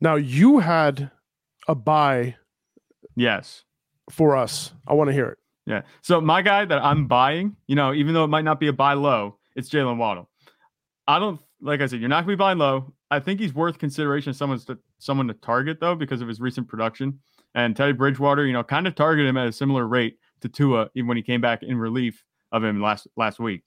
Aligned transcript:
Now 0.00 0.16
you 0.16 0.58
had 0.60 1.10
a 1.68 1.74
buy 1.74 2.36
Yes. 3.16 3.64
for 4.10 4.36
us. 4.36 4.72
I 4.86 4.94
want 4.94 5.08
to 5.08 5.14
hear 5.14 5.28
it. 5.28 5.38
Yeah. 5.66 5.82
So 6.02 6.20
my 6.20 6.42
guy 6.42 6.64
that 6.64 6.82
I'm 6.82 7.06
buying, 7.06 7.56
you 7.68 7.76
know, 7.76 7.92
even 7.92 8.14
though 8.14 8.24
it 8.24 8.28
might 8.28 8.44
not 8.44 8.58
be 8.58 8.66
a 8.68 8.72
buy 8.72 8.94
low, 8.94 9.38
it's 9.54 9.68
Jalen 9.70 9.98
Waddle. 9.98 10.28
I 11.06 11.18
don't 11.18 11.40
like 11.60 11.80
I 11.80 11.86
said, 11.86 12.00
you're 12.00 12.08
not 12.08 12.22
gonna 12.22 12.32
be 12.32 12.36
buying 12.36 12.58
low. 12.58 12.94
I 13.10 13.20
think 13.20 13.38
he's 13.40 13.52
worth 13.54 13.78
consideration 13.78 14.30
as 14.30 14.38
someone's 14.38 14.64
to 14.66 14.78
someone 14.98 15.28
to 15.28 15.34
target 15.34 15.78
though, 15.80 15.94
because 15.94 16.22
of 16.22 16.28
his 16.28 16.40
recent 16.40 16.66
production. 16.68 17.20
And 17.54 17.76
Teddy 17.76 17.92
Bridgewater, 17.92 18.46
you 18.46 18.52
know, 18.52 18.62
kind 18.64 18.86
of 18.86 18.94
targeted 18.94 19.28
him 19.28 19.36
at 19.36 19.48
a 19.48 19.52
similar 19.52 19.86
rate 19.86 20.16
to 20.40 20.48
Tua, 20.48 20.88
even 20.94 21.08
when 21.08 21.16
he 21.16 21.22
came 21.22 21.40
back 21.40 21.62
in 21.62 21.76
relief 21.76 22.24
of 22.52 22.64
him 22.64 22.80
last 22.80 23.06
last 23.16 23.38
week. 23.38 23.62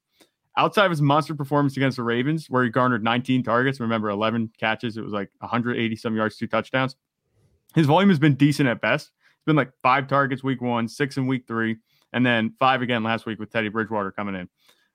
Outside 0.56 0.86
of 0.86 0.92
his 0.92 1.02
monster 1.02 1.34
performance 1.34 1.76
against 1.78 1.98
the 1.98 2.04
Ravens, 2.04 2.48
where 2.50 2.64
he 2.64 2.70
garnered 2.70 3.04
19 3.04 3.44
targets, 3.44 3.80
remember 3.80 4.10
11 4.10 4.52
catches, 4.60 4.98
it 4.98 5.04
was 5.04 5.14
like 5.14 5.30
180 5.40 5.96
some 5.96 6.16
yards, 6.16 6.38
two 6.38 6.48
touchdowns. 6.48 6.96
His 7.74 7.88
volume 7.88 8.10
has 8.10 8.20
been 8.20 8.36
decent 8.36 8.70
at 8.70 8.80
best. 8.80 9.08
It's 9.08 9.46
been 9.46 9.56
like 9.56 9.72
five 9.82 10.08
targets 10.08 10.44
week 10.44 10.62
one, 10.62 10.88
six 10.88 11.18
in 11.18 11.26
week 11.26 11.46
three, 11.48 11.78
and 12.14 12.26
then 12.26 12.54
five 12.60 12.82
again 12.84 13.04
last 13.04 13.26
week 13.26 13.40
with 13.40 13.52
Teddy 13.52 13.70
Bridgewater 13.70 14.12
coming 14.12 14.36
in. 14.36 14.50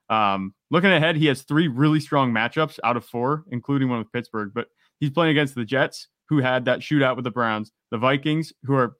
Um, 0.09 0.55
looking 0.71 0.91
ahead, 0.91 1.17
he 1.17 1.27
has 1.27 1.43
three 1.43 1.67
really 1.67 1.99
strong 1.99 2.31
matchups 2.31 2.79
out 2.83 2.97
of 2.97 3.05
four, 3.05 3.43
including 3.51 3.89
one 3.89 3.99
with 3.99 4.11
Pittsburgh. 4.11 4.51
But 4.53 4.67
he's 4.99 5.11
playing 5.11 5.31
against 5.31 5.55
the 5.55 5.65
Jets, 5.65 6.07
who 6.29 6.39
had 6.39 6.65
that 6.65 6.79
shootout 6.79 7.15
with 7.15 7.25
the 7.25 7.31
Browns, 7.31 7.71
the 7.91 7.97
Vikings, 7.97 8.53
who 8.63 8.75
are 8.75 8.95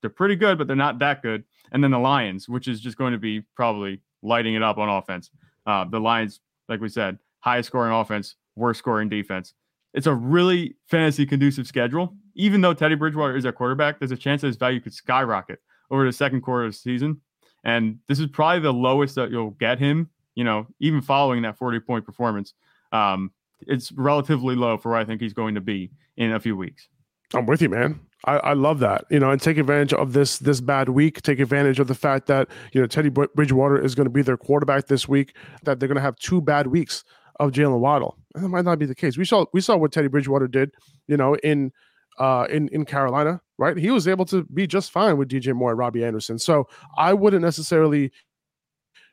they're 0.00 0.10
pretty 0.10 0.36
good, 0.36 0.58
but 0.58 0.66
they're 0.66 0.76
not 0.76 0.98
that 0.98 1.22
good, 1.22 1.44
and 1.70 1.82
then 1.82 1.92
the 1.92 1.98
Lions, 1.98 2.48
which 2.48 2.66
is 2.66 2.80
just 2.80 2.98
going 2.98 3.12
to 3.12 3.18
be 3.18 3.42
probably 3.54 4.02
lighting 4.22 4.54
it 4.54 4.62
up 4.62 4.78
on 4.78 4.88
offense. 4.88 5.30
Uh, 5.66 5.84
the 5.84 6.00
Lions, 6.00 6.40
like 6.68 6.80
we 6.80 6.88
said, 6.88 7.18
highest 7.40 7.68
scoring 7.68 7.92
offense, 7.92 8.36
worst 8.56 8.78
scoring 8.78 9.08
defense. 9.08 9.54
It's 9.94 10.06
a 10.06 10.14
really 10.14 10.76
fantasy 10.88 11.26
conducive 11.26 11.66
schedule. 11.66 12.14
Even 12.34 12.60
though 12.62 12.72
Teddy 12.72 12.94
Bridgewater 12.94 13.36
is 13.36 13.44
our 13.44 13.52
quarterback, 13.52 13.98
there's 13.98 14.10
a 14.10 14.16
chance 14.16 14.40
that 14.40 14.46
his 14.46 14.56
value 14.56 14.80
could 14.80 14.94
skyrocket 14.94 15.60
over 15.90 16.04
the 16.04 16.12
second 16.12 16.40
quarter 16.40 16.64
of 16.64 16.72
the 16.72 16.78
season. 16.78 17.20
And 17.64 17.98
this 18.08 18.18
is 18.18 18.26
probably 18.26 18.60
the 18.60 18.72
lowest 18.72 19.14
that 19.16 19.30
you'll 19.30 19.50
get 19.50 19.78
him, 19.78 20.08
you 20.34 20.44
know, 20.44 20.66
even 20.80 21.02
following 21.02 21.42
that 21.42 21.58
40 21.58 21.80
point 21.80 22.06
performance. 22.06 22.54
Um, 22.90 23.30
it's 23.60 23.92
relatively 23.92 24.56
low 24.56 24.78
for 24.78 24.90
where 24.90 24.98
I 24.98 25.04
think 25.04 25.20
he's 25.20 25.34
going 25.34 25.54
to 25.54 25.60
be 25.60 25.90
in 26.16 26.32
a 26.32 26.40
few 26.40 26.56
weeks. 26.56 26.88
I'm 27.34 27.46
with 27.46 27.62
you, 27.62 27.68
man. 27.68 28.00
I, 28.24 28.36
I 28.38 28.52
love 28.52 28.78
that. 28.80 29.04
You 29.10 29.18
know, 29.18 29.30
and 29.30 29.40
take 29.40 29.58
advantage 29.58 29.92
of 29.92 30.12
this 30.12 30.38
this 30.38 30.60
bad 30.60 30.90
week. 30.90 31.22
Take 31.22 31.40
advantage 31.40 31.80
of 31.80 31.88
the 31.88 31.94
fact 31.94 32.26
that 32.28 32.48
you 32.72 32.80
know 32.80 32.86
Teddy 32.86 33.08
Bridgewater 33.08 33.82
is 33.82 33.94
going 33.94 34.06
to 34.06 34.10
be 34.10 34.22
their 34.22 34.36
quarterback 34.36 34.86
this 34.86 35.08
week. 35.08 35.34
That 35.64 35.80
they're 35.80 35.88
going 35.88 35.96
to 35.96 36.02
have 36.02 36.16
two 36.16 36.40
bad 36.40 36.68
weeks 36.68 37.04
of 37.40 37.50
Jalen 37.50 37.80
Waddle. 37.80 38.16
And 38.34 38.44
that 38.44 38.48
might 38.48 38.64
not 38.64 38.78
be 38.78 38.86
the 38.86 38.94
case. 38.94 39.16
We 39.16 39.24
saw 39.24 39.46
we 39.52 39.60
saw 39.60 39.76
what 39.76 39.92
Teddy 39.92 40.08
Bridgewater 40.08 40.48
did. 40.48 40.72
You 41.08 41.16
know, 41.16 41.34
in 41.36 41.72
uh 42.18 42.46
in 42.48 42.68
in 42.68 42.84
Carolina, 42.84 43.40
right? 43.58 43.76
He 43.76 43.90
was 43.90 44.06
able 44.06 44.24
to 44.26 44.44
be 44.44 44.66
just 44.66 44.92
fine 44.92 45.16
with 45.16 45.28
DJ 45.28 45.54
Moore 45.54 45.70
and 45.70 45.78
Robbie 45.78 46.04
Anderson. 46.04 46.38
So 46.38 46.68
I 46.96 47.14
wouldn't 47.14 47.42
necessarily 47.42 48.12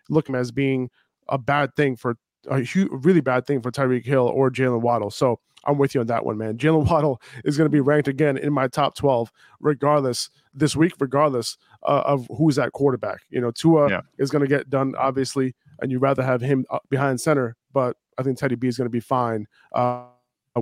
look 0.09 0.27
him 0.27 0.35
as 0.35 0.51
being 0.51 0.89
a 1.29 1.37
bad 1.37 1.75
thing 1.75 1.95
for 1.95 2.17
a 2.49 2.65
really 2.91 3.21
bad 3.21 3.45
thing 3.45 3.61
for 3.61 3.71
Tyreek 3.71 4.05
Hill 4.05 4.27
or 4.27 4.49
Jalen 4.49 4.81
Waddle. 4.81 5.11
So 5.11 5.39
I'm 5.65 5.77
with 5.77 5.93
you 5.95 6.01
on 6.01 6.07
that 6.07 6.25
one, 6.25 6.37
man. 6.37 6.57
Jalen 6.57 6.85
Waddle 6.89 7.21
is 7.43 7.57
going 7.57 7.65
to 7.65 7.71
be 7.71 7.79
ranked 7.81 8.07
again 8.07 8.37
in 8.37 8.53
my 8.53 8.67
top 8.67 8.95
12, 8.95 9.31
regardless 9.59 10.29
this 10.53 10.75
week, 10.75 10.93
regardless 10.99 11.57
uh, 11.83 12.01
of 12.05 12.27
who's 12.37 12.57
at 12.59 12.71
quarterback. 12.71 13.21
You 13.29 13.41
know, 13.41 13.51
Tua 13.51 13.89
Yeah. 13.89 14.01
is 14.17 14.29
going 14.29 14.41
to 14.41 14.47
get 14.47 14.69
done, 14.69 14.93
obviously, 14.97 15.55
and 15.81 15.91
you'd 15.91 16.01
rather 16.01 16.23
have 16.23 16.41
him 16.41 16.65
uh, 16.69 16.79
behind 16.89 17.19
center, 17.21 17.55
but 17.73 17.97
I 18.17 18.23
think 18.23 18.37
Teddy 18.37 18.55
B 18.55 18.67
is 18.67 18.77
going 18.77 18.85
to 18.87 18.91
be 18.91 18.99
fine 18.99 19.47
uh, 19.73 20.05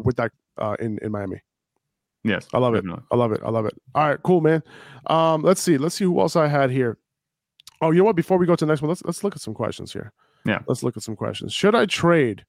with 0.04 0.16
that 0.18 0.32
uh, 0.58 0.76
in 0.80 1.00
in 1.02 1.12
Miami. 1.12 1.42
Yes. 2.24 2.48
I 2.54 2.58
love 2.58 2.76
it. 2.76 2.84
I 3.12 3.16
love 3.16 3.32
it. 3.32 3.42
I 3.46 3.50
love 3.50 3.66
it. 3.66 3.74
All 3.96 4.08
right, 4.08 4.22
cool, 4.24 4.42
man. 4.42 4.62
Um, 5.06 5.42
let's 5.44 5.62
see. 5.62 5.78
Let's 5.78 5.96
see 5.96 6.04
who 6.04 6.20
else 6.20 6.36
I 6.36 6.48
had 6.48 6.70
here. 6.72 6.98
Oh, 7.82 7.92
you 7.92 8.00
know 8.00 8.04
what? 8.06 8.16
Before 8.16 8.38
we 8.38 8.46
go 8.46 8.56
to 8.56 8.66
the 8.66 8.70
next 8.70 8.82
one, 8.82 8.90
let's 8.90 9.04
let's 9.06 9.24
look 9.24 9.36
at 9.36 9.42
some 9.42 9.54
questions 9.54 9.94
here. 9.94 10.12
Yeah. 10.46 10.60
Let's 10.68 10.84
look 10.84 10.98
at 10.98 11.04
some 11.04 11.16
questions. 11.16 11.54
Should 11.54 11.74
I 11.76 11.86
trade? 11.86 12.44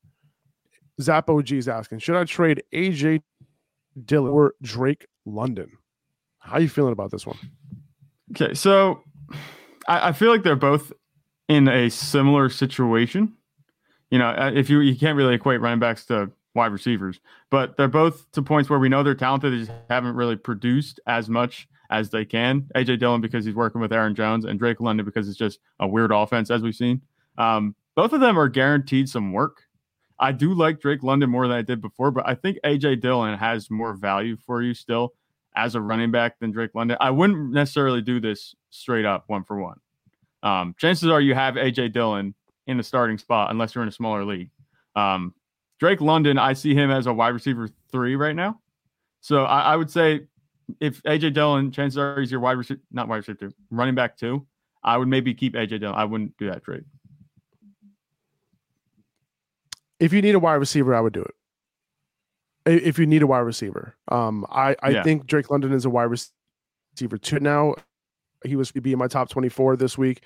Zap 1.00 1.28
OG 1.28 1.52
is 1.52 1.68
asking. 1.68 2.00
Should 2.00 2.16
I 2.16 2.24
trade 2.24 2.62
AJ 2.72 3.22
Dillon 4.04 4.32
or 4.32 4.54
Drake 4.62 5.06
London? 5.24 5.70
How 6.38 6.54
are 6.54 6.60
you 6.60 6.68
feeling 6.68 6.92
about 6.92 7.10
this 7.10 7.26
one? 7.26 7.38
Okay, 8.32 8.54
so 8.54 9.02
I, 9.86 10.08
I 10.08 10.12
feel 10.12 10.30
like 10.30 10.42
they're 10.42 10.56
both 10.56 10.92
in 11.48 11.68
a 11.68 11.88
similar 11.90 12.48
situation. 12.48 13.34
You 14.10 14.18
know, 14.18 14.28
uh, 14.28 14.50
if 14.54 14.70
you 14.70 14.80
you 14.80 14.96
can't 14.96 15.16
really 15.16 15.34
equate 15.34 15.60
running 15.60 15.80
backs 15.80 16.06
to 16.06 16.30
wide 16.54 16.72
receivers, 16.72 17.20
but 17.50 17.76
they're 17.76 17.88
both 17.88 18.30
to 18.32 18.42
points 18.42 18.70
where 18.70 18.78
we 18.78 18.88
know 18.88 19.02
they're 19.02 19.14
talented, 19.14 19.52
they 19.52 19.58
just 19.58 19.72
haven't 19.90 20.14
really 20.14 20.36
produced 20.36 21.00
as 21.06 21.28
much 21.28 21.68
as 21.90 22.10
they 22.10 22.24
can. 22.24 22.68
AJ 22.74 23.00
Dillon 23.00 23.20
because 23.20 23.44
he's 23.44 23.54
working 23.54 23.80
with 23.80 23.92
Aaron 23.92 24.14
Jones, 24.14 24.44
and 24.44 24.58
Drake 24.58 24.80
London 24.80 25.04
because 25.04 25.28
it's 25.28 25.38
just 25.38 25.58
a 25.80 25.86
weird 25.86 26.12
offense 26.12 26.50
as 26.50 26.62
we've 26.62 26.74
seen. 26.74 27.02
Um, 27.36 27.74
both 27.94 28.12
of 28.12 28.20
them 28.20 28.38
are 28.38 28.48
guaranteed 28.48 29.08
some 29.08 29.32
work. 29.32 29.62
I 30.20 30.32
do 30.32 30.54
like 30.54 30.80
Drake 30.80 31.02
London 31.02 31.30
more 31.30 31.46
than 31.46 31.56
I 31.56 31.62
did 31.62 31.80
before, 31.80 32.10
but 32.10 32.28
I 32.28 32.34
think 32.34 32.58
AJ 32.64 33.00
Dillon 33.00 33.38
has 33.38 33.70
more 33.70 33.94
value 33.94 34.36
for 34.36 34.62
you 34.62 34.74
still 34.74 35.14
as 35.56 35.74
a 35.74 35.80
running 35.80 36.10
back 36.10 36.38
than 36.38 36.50
Drake 36.50 36.70
London. 36.74 36.96
I 37.00 37.10
wouldn't 37.10 37.52
necessarily 37.52 38.02
do 38.02 38.20
this 38.20 38.54
straight 38.70 39.04
up 39.04 39.24
one 39.28 39.44
for 39.44 39.58
one. 39.58 39.78
Um, 40.42 40.74
chances 40.78 41.08
are 41.08 41.20
you 41.20 41.34
have 41.34 41.54
AJ 41.54 41.92
Dillon 41.92 42.34
in 42.66 42.76
the 42.76 42.82
starting 42.82 43.18
spot 43.18 43.50
unless 43.50 43.74
you're 43.74 43.82
in 43.82 43.88
a 43.88 43.92
smaller 43.92 44.24
league. 44.24 44.50
Um, 44.94 45.34
Drake 45.80 46.00
London, 46.00 46.38
I 46.38 46.52
see 46.52 46.74
him 46.74 46.90
as 46.90 47.06
a 47.06 47.12
wide 47.12 47.28
receiver 47.28 47.68
three 47.90 48.16
right 48.16 48.36
now. 48.36 48.60
So 49.20 49.44
I, 49.44 49.60
I 49.60 49.76
would 49.76 49.90
say 49.90 50.26
if 50.80 51.02
AJ 51.04 51.34
Dillon, 51.34 51.70
chances 51.70 51.98
are 51.98 52.20
he's 52.20 52.30
your 52.30 52.40
wide 52.40 52.58
receiver, 52.58 52.80
not 52.92 53.08
wide 53.08 53.18
receiver 53.18 53.38
two, 53.38 53.54
running 53.70 53.94
back 53.94 54.16
two. 54.16 54.46
I 54.82 54.96
would 54.96 55.08
maybe 55.08 55.34
keep 55.34 55.54
AJ 55.54 55.80
Dillon. 55.80 55.96
I 55.96 56.04
wouldn't 56.04 56.36
do 56.36 56.48
that 56.50 56.64
trade. 56.64 56.84
If 60.00 60.12
you 60.12 60.22
need 60.22 60.34
a 60.34 60.38
wide 60.38 60.54
receiver, 60.54 60.94
I 60.94 61.00
would 61.00 61.12
do 61.12 61.22
it. 61.22 61.34
If 62.66 62.98
you 62.98 63.06
need 63.06 63.22
a 63.22 63.26
wide 63.26 63.38
receiver, 63.40 63.96
um, 64.08 64.44
I 64.50 64.76
I 64.82 64.90
Yeah. 64.90 65.02
think 65.02 65.26
Drake 65.26 65.50
London 65.50 65.72
is 65.72 65.84
a 65.84 65.90
wide 65.90 66.10
receiver 66.10 67.18
too. 67.18 67.40
Now 67.40 67.74
he 68.44 68.56
was 68.56 68.70
to 68.72 68.80
be 68.80 68.92
in 68.92 68.98
my 68.98 69.08
top 69.08 69.28
24 69.30 69.76
this 69.76 69.96
week. 69.98 70.22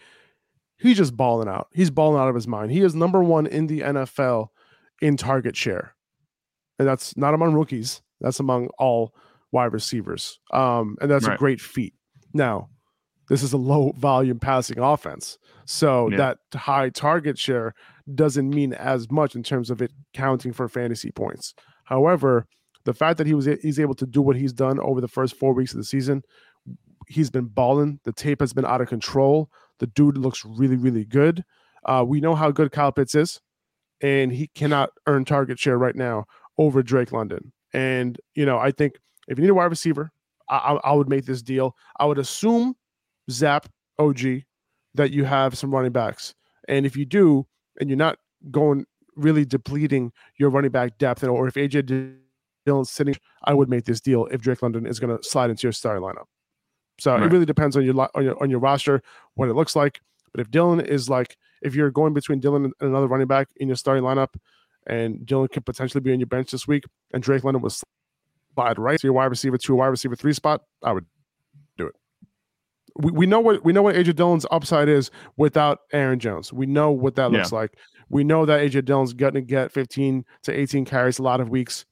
He's 0.79 0.97
just 0.97 1.17
balling 1.17 1.49
out. 1.49 1.69
He's 1.73 1.91
balling 1.91 2.21
out 2.21 2.29
of 2.29 2.35
his 2.35 2.49
mind. 2.49 2.73
He 2.73 2.81
is 2.81 2.95
number 2.95 3.23
one 3.23 3.47
in 3.47 3.69
the 3.69 3.81
NFL 3.83 4.49
in 5.01 5.17
target 5.17 5.57
share, 5.57 5.95
and 6.79 6.89
that's 6.89 7.17
not 7.17 7.35
among 7.35 7.55
rookies. 7.55 8.03
That's 8.21 8.41
among 8.41 8.69
all 8.79 9.15
wide 9.53 9.73
receivers. 9.73 10.41
Um, 10.53 10.97
and 11.01 11.11
that's 11.11 11.27
a 11.27 11.37
great 11.37 11.61
feat. 11.61 11.95
Now, 12.35 12.71
this 13.29 13.43
is 13.45 13.53
a 13.53 13.57
low 13.59 13.93
volume 13.93 14.41
passing 14.41 14.79
offense, 14.81 15.39
so 15.65 16.11
Yeah. 16.11 16.17
that 16.17 16.39
high 16.55 16.89
target 16.91 17.39
share 17.39 17.75
doesn't 18.15 18.51
mean 18.51 18.73
as 18.73 19.11
much 19.11 19.35
in 19.35 19.43
terms 19.43 19.71
of 19.71 19.83
it 19.83 19.93
counting 20.13 20.53
for 20.53 20.69
fantasy 20.69 21.11
points. 21.11 21.55
However, 21.85 22.47
the 22.85 22.95
fact 22.95 23.19
that 23.19 23.27
he 23.27 23.35
was 23.35 23.47
he's 23.47 23.81
able 23.81 23.95
to 23.95 24.07
do 24.07 24.23
what 24.23 24.37
he's 24.37 24.53
done 24.53 24.81
over 24.81 25.01
the 25.01 25.09
first 25.09 25.37
four 25.37 25.53
weeks 25.53 25.73
of 25.73 25.79
the 25.79 25.85
season, 25.85 26.23
he's 27.09 27.31
been 27.31 27.47
balling. 27.47 28.01
The 28.05 28.13
tape 28.13 28.41
has 28.41 28.53
been 28.53 28.67
out 28.67 28.81
of 28.81 28.89
control. 28.89 29.51
The 29.79 29.87
dude 29.87 30.19
looks 30.19 30.45
really, 30.45 30.77
really 30.77 31.05
good. 31.05 31.45
Uh, 31.85 32.05
we 32.07 32.21
know 32.21 32.35
how 32.35 32.51
good 32.51 32.73
Kyle 32.73 32.93
Pitts 32.93 33.15
is 33.15 33.41
and 34.03 34.33
he 34.33 34.49
cannot 34.49 34.91
earn 35.07 35.25
target 35.25 35.59
share 35.59 35.79
right 35.79 35.95
now 35.95 36.25
over 36.59 36.83
Drake 36.83 37.13
London. 37.13 37.53
And 37.73 38.21
you 38.35 38.45
know, 38.45 38.59
I 38.59 38.73
think 38.73 38.97
if 39.29 39.39
you 39.39 39.43
need 39.43 39.51
a 39.51 39.55
wide 39.55 39.67
receiver, 39.67 40.11
I, 40.51 40.79
I 40.85 40.93
would 40.93 41.09
make 41.09 41.25
this 41.25 41.41
deal. 41.41 41.75
I 41.99 42.05
would 42.05 42.19
assume 42.19 42.75
Zap 43.31 43.69
OG 43.99 44.21
that 44.95 45.13
you 45.13 45.25
have 45.25 45.57
some 45.57 45.73
running 45.73 45.93
backs, 45.93 46.35
and 46.69 46.85
if 46.85 46.97
you 46.97 47.07
do, 47.07 47.47
and 47.81 47.89
you're 47.89 47.97
not 47.97 48.19
going 48.51 48.87
really 49.17 49.45
depleting 49.45 50.13
your 50.39 50.51
running 50.51 50.71
back 50.71 50.99
depth, 50.99 51.25
or 51.25 51.47
if 51.49 51.55
AJ 51.55 52.17
Dillon's 52.65 52.91
sitting, 52.91 53.15
I 53.45 53.55
would 53.55 53.69
make 53.69 53.85
this 53.85 54.01
deal 54.01 54.27
if 54.27 54.41
Drake 54.41 54.63
London 54.63 54.87
is 54.87 55.01
going 55.01 55.17
to 55.17 55.23
slide 55.23 55.51
into 55.51 55.67
your 55.67 55.73
starting 55.73 56.03
lineup. 56.03 56.27
So 56.99 57.13
right. 57.13 57.23
it 57.23 57.33
really 57.33 57.47
depends 57.47 57.77
on 57.77 57.85
your 57.85 58.09
on 58.15 58.25
your 58.25 58.43
on 58.43 58.51
your 58.51 58.61
roster 58.61 59.03
what 59.35 59.49
it 59.49 59.55
looks 59.55 59.75
like. 59.75 60.01
But 60.33 60.41
if 60.41 60.51
Dillon 60.51 60.81
is 60.81 61.09
like, 61.09 61.37
if 61.61 61.75
you're 61.75 61.91
going 61.91 62.15
between 62.15 62.41
Dillon 62.41 62.65
and 62.65 62.75
another 62.81 63.07
running 63.07 63.27
back 63.27 63.49
in 63.57 63.69
your 63.69 63.77
starting 63.77 64.05
lineup, 64.05 64.35
and 64.87 65.25
Dillon 65.27 65.49
could 65.49 65.67
potentially 65.67 66.01
be 66.01 66.13
on 66.13 66.21
your 66.21 66.27
bench 66.27 66.51
this 66.51 66.67
week, 66.67 66.85
and 67.13 67.23
Drake 67.23 67.45
London 67.45 67.63
was 67.63 67.83
slide 68.55 68.79
right 68.79 68.99
to 68.99 69.07
your 69.07 69.15
wide 69.15 69.27
receiver 69.27 69.59
two, 69.59 69.75
wide 69.75 69.89
receiver 69.89 70.17
three 70.17 70.33
spot, 70.33 70.63
I 70.83 70.93
would. 70.93 71.07
We, 72.97 73.13
we 73.13 73.27
know 73.27 73.41
what 73.41 73.65
we 73.65 73.73
know 73.73 73.83
what 73.83 73.95
AJ 73.95 74.17
Dillon's 74.17 74.47
upside 74.51 74.89
is 74.89 75.11
without 75.37 75.81
Aaron 75.93 76.19
Jones. 76.19 76.53
We 76.53 76.67
know 76.67 76.91
what 76.91 77.15
that 77.17 77.31
looks 77.31 77.53
yeah. 77.53 77.59
like. 77.59 77.77
We 78.09 78.25
know 78.25 78.45
that 78.45 78.61
AJ 78.61 78.85
Dillon's 78.85 79.15
going 79.15 79.35
to 79.35 79.41
get 79.41 79.73
15 79.73 80.25
to 80.43 80.53
18 80.53 80.85
carries 80.85 81.19
a 81.19 81.23
lot 81.23 81.41
of 81.41 81.49
weeks. 81.49 81.87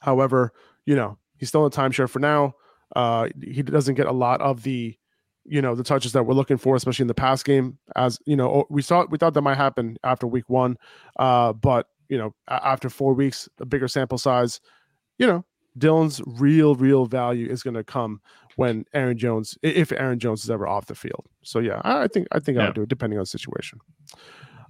However, 0.00 0.52
you 0.86 0.96
know 0.96 1.18
he's 1.38 1.48
still 1.48 1.66
in 1.66 1.72
a 1.72 1.74
timeshare 1.74 2.08
for 2.08 2.18
now. 2.18 2.54
Uh, 2.94 3.28
he 3.42 3.62
doesn't 3.62 3.94
get 3.94 4.06
a 4.06 4.12
lot 4.12 4.40
of 4.40 4.62
the 4.62 4.96
you 5.44 5.60
know 5.60 5.74
the 5.74 5.82
touches 5.82 6.12
that 6.12 6.24
we're 6.24 6.34
looking 6.34 6.58
for, 6.58 6.76
especially 6.76 7.04
in 7.04 7.08
the 7.08 7.14
pass 7.14 7.42
game. 7.42 7.78
As 7.96 8.18
you 8.26 8.36
know, 8.36 8.64
we 8.70 8.82
saw 8.82 9.06
we 9.10 9.18
thought 9.18 9.34
that 9.34 9.42
might 9.42 9.56
happen 9.56 9.96
after 10.04 10.26
week 10.26 10.48
one, 10.48 10.76
uh, 11.18 11.52
but 11.52 11.86
you 12.08 12.18
know 12.18 12.34
after 12.48 12.88
four 12.88 13.14
weeks, 13.14 13.48
a 13.60 13.66
bigger 13.66 13.88
sample 13.88 14.18
size, 14.18 14.60
you 15.18 15.26
know 15.26 15.44
Dillon's 15.78 16.20
real 16.26 16.74
real 16.74 17.06
value 17.06 17.48
is 17.48 17.62
going 17.62 17.74
to 17.74 17.84
come 17.84 18.20
when 18.56 18.84
Aaron 18.92 19.18
Jones, 19.18 19.56
if 19.62 19.92
Aaron 19.92 20.18
Jones 20.18 20.44
is 20.44 20.50
ever 20.50 20.66
off 20.66 20.86
the 20.86 20.94
field. 20.94 21.26
So 21.42 21.58
yeah, 21.58 21.80
I 21.84 22.08
think 22.08 22.28
I 22.32 22.40
think 22.40 22.56
yeah. 22.56 22.64
I 22.64 22.66
would 22.66 22.74
do 22.74 22.82
it 22.82 22.88
depending 22.88 23.18
on 23.18 23.22
the 23.22 23.26
situation. 23.26 23.78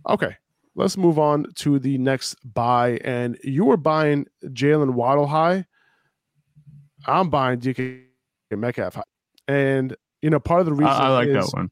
Okay, 0.09 0.37
let's 0.75 0.97
move 0.97 1.19
on 1.19 1.47
to 1.57 1.79
the 1.79 1.99
next 1.99 2.37
buy, 2.45 2.99
and 3.05 3.39
you 3.43 3.65
were 3.65 3.77
buying 3.77 4.27
Jalen 4.45 4.91
Waddle 4.91 5.27
high. 5.27 5.67
I'm 7.07 7.31
buying 7.31 7.61
DK 7.61 8.05
Metcalf 8.51 8.95
high, 8.95 9.03
and 9.49 9.97
you 10.23 10.31
know, 10.31 10.41
part 10.41 10.61
of 10.61 10.67
the 10.67 10.73
reason 10.73 10.95
I, 10.95 11.07
I 11.07 11.09
like 11.09 11.29
is, 11.29 11.47
that 11.47 11.57
one. 11.57 11.71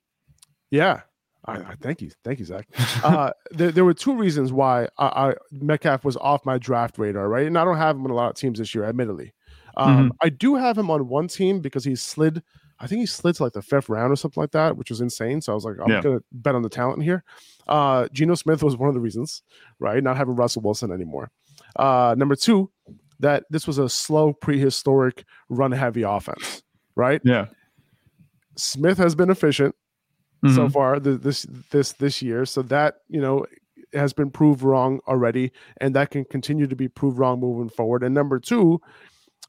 Yeah. 0.70 1.02
I, 1.46 1.54
I, 1.54 1.74
thank 1.80 2.02
you, 2.02 2.10
thank 2.22 2.38
you, 2.38 2.44
Zach. 2.44 2.68
Uh, 3.02 3.30
there, 3.50 3.70
there 3.70 3.84
were 3.84 3.94
two 3.94 4.14
reasons 4.14 4.52
why 4.52 4.86
I, 4.98 5.06
I, 5.06 5.34
Metcalf 5.50 6.04
was 6.04 6.18
off 6.18 6.44
my 6.44 6.58
draft 6.58 6.98
radar, 6.98 7.28
right? 7.28 7.46
And 7.46 7.56
I 7.56 7.64
don't 7.64 7.78
have 7.78 7.96
him 7.96 8.04
on 8.04 8.10
a 8.10 8.14
lot 8.14 8.28
of 8.28 8.36
teams 8.36 8.58
this 8.58 8.74
year, 8.74 8.84
admittedly. 8.84 9.32
Um, 9.76 9.96
mm-hmm. 9.96 10.08
I 10.20 10.28
do 10.28 10.55
have 10.56 10.76
him 10.76 10.90
on 10.90 11.08
one 11.08 11.28
team 11.28 11.61
because 11.61 11.84
he 11.84 11.94
slid. 11.96 12.43
I 12.78 12.87
think 12.87 13.00
he 13.00 13.06
slid 13.06 13.34
to 13.37 13.44
like 13.44 13.52
the 13.52 13.62
fifth 13.62 13.88
round 13.88 14.12
or 14.12 14.17
something 14.17 14.40
like 14.40 14.52
that, 14.52 14.76
which 14.76 14.90
was 14.90 15.00
insane. 15.00 15.40
So 15.40 15.52
I 15.52 15.55
was 15.55 15.64
like, 15.64 15.76
I'm 15.82 15.90
yeah. 15.90 16.00
gonna 16.00 16.20
bet 16.32 16.55
on 16.55 16.62
the 16.62 16.69
talent 16.69 17.02
here. 17.02 17.25
Uh, 17.69 18.08
Geno 18.12 18.34
Smith 18.34 18.62
was 18.62 18.76
one 18.76 18.88
of 18.88 18.94
the 18.94 19.00
reasons, 19.00 19.43
right? 19.78 20.02
Not 20.02 20.17
having 20.17 20.34
Russell 20.34 20.62
Wilson 20.62 20.90
anymore. 20.90 21.31
Uh, 21.76 22.14
number 22.17 22.34
two, 22.34 22.70
that 23.20 23.44
this 23.50 23.67
was 23.67 23.78
a 23.78 23.88
slow, 23.88 24.32
prehistoric, 24.32 25.25
run-heavy 25.50 26.02
offense, 26.02 26.62
right? 26.96 27.20
Yeah. 27.23 27.46
Smith 28.56 28.99
has 28.99 29.14
been 29.14 29.31
efficient 29.31 29.75
mm-hmm. 30.44 30.55
so 30.55 30.69
far 30.69 30.99
this 30.99 31.46
this 31.70 31.93
this 31.93 32.23
year, 32.23 32.44
so 32.44 32.62
that 32.62 32.96
you 33.08 33.20
know 33.20 33.46
has 33.93 34.12
been 34.12 34.31
proved 34.31 34.62
wrong 34.62 35.00
already, 35.06 35.52
and 35.81 35.94
that 35.94 36.11
can 36.11 36.25
continue 36.25 36.66
to 36.66 36.76
be 36.76 36.88
proved 36.88 37.19
wrong 37.19 37.40
moving 37.40 37.69
forward. 37.69 38.02
And 38.02 38.14
number 38.14 38.38
two, 38.38 38.81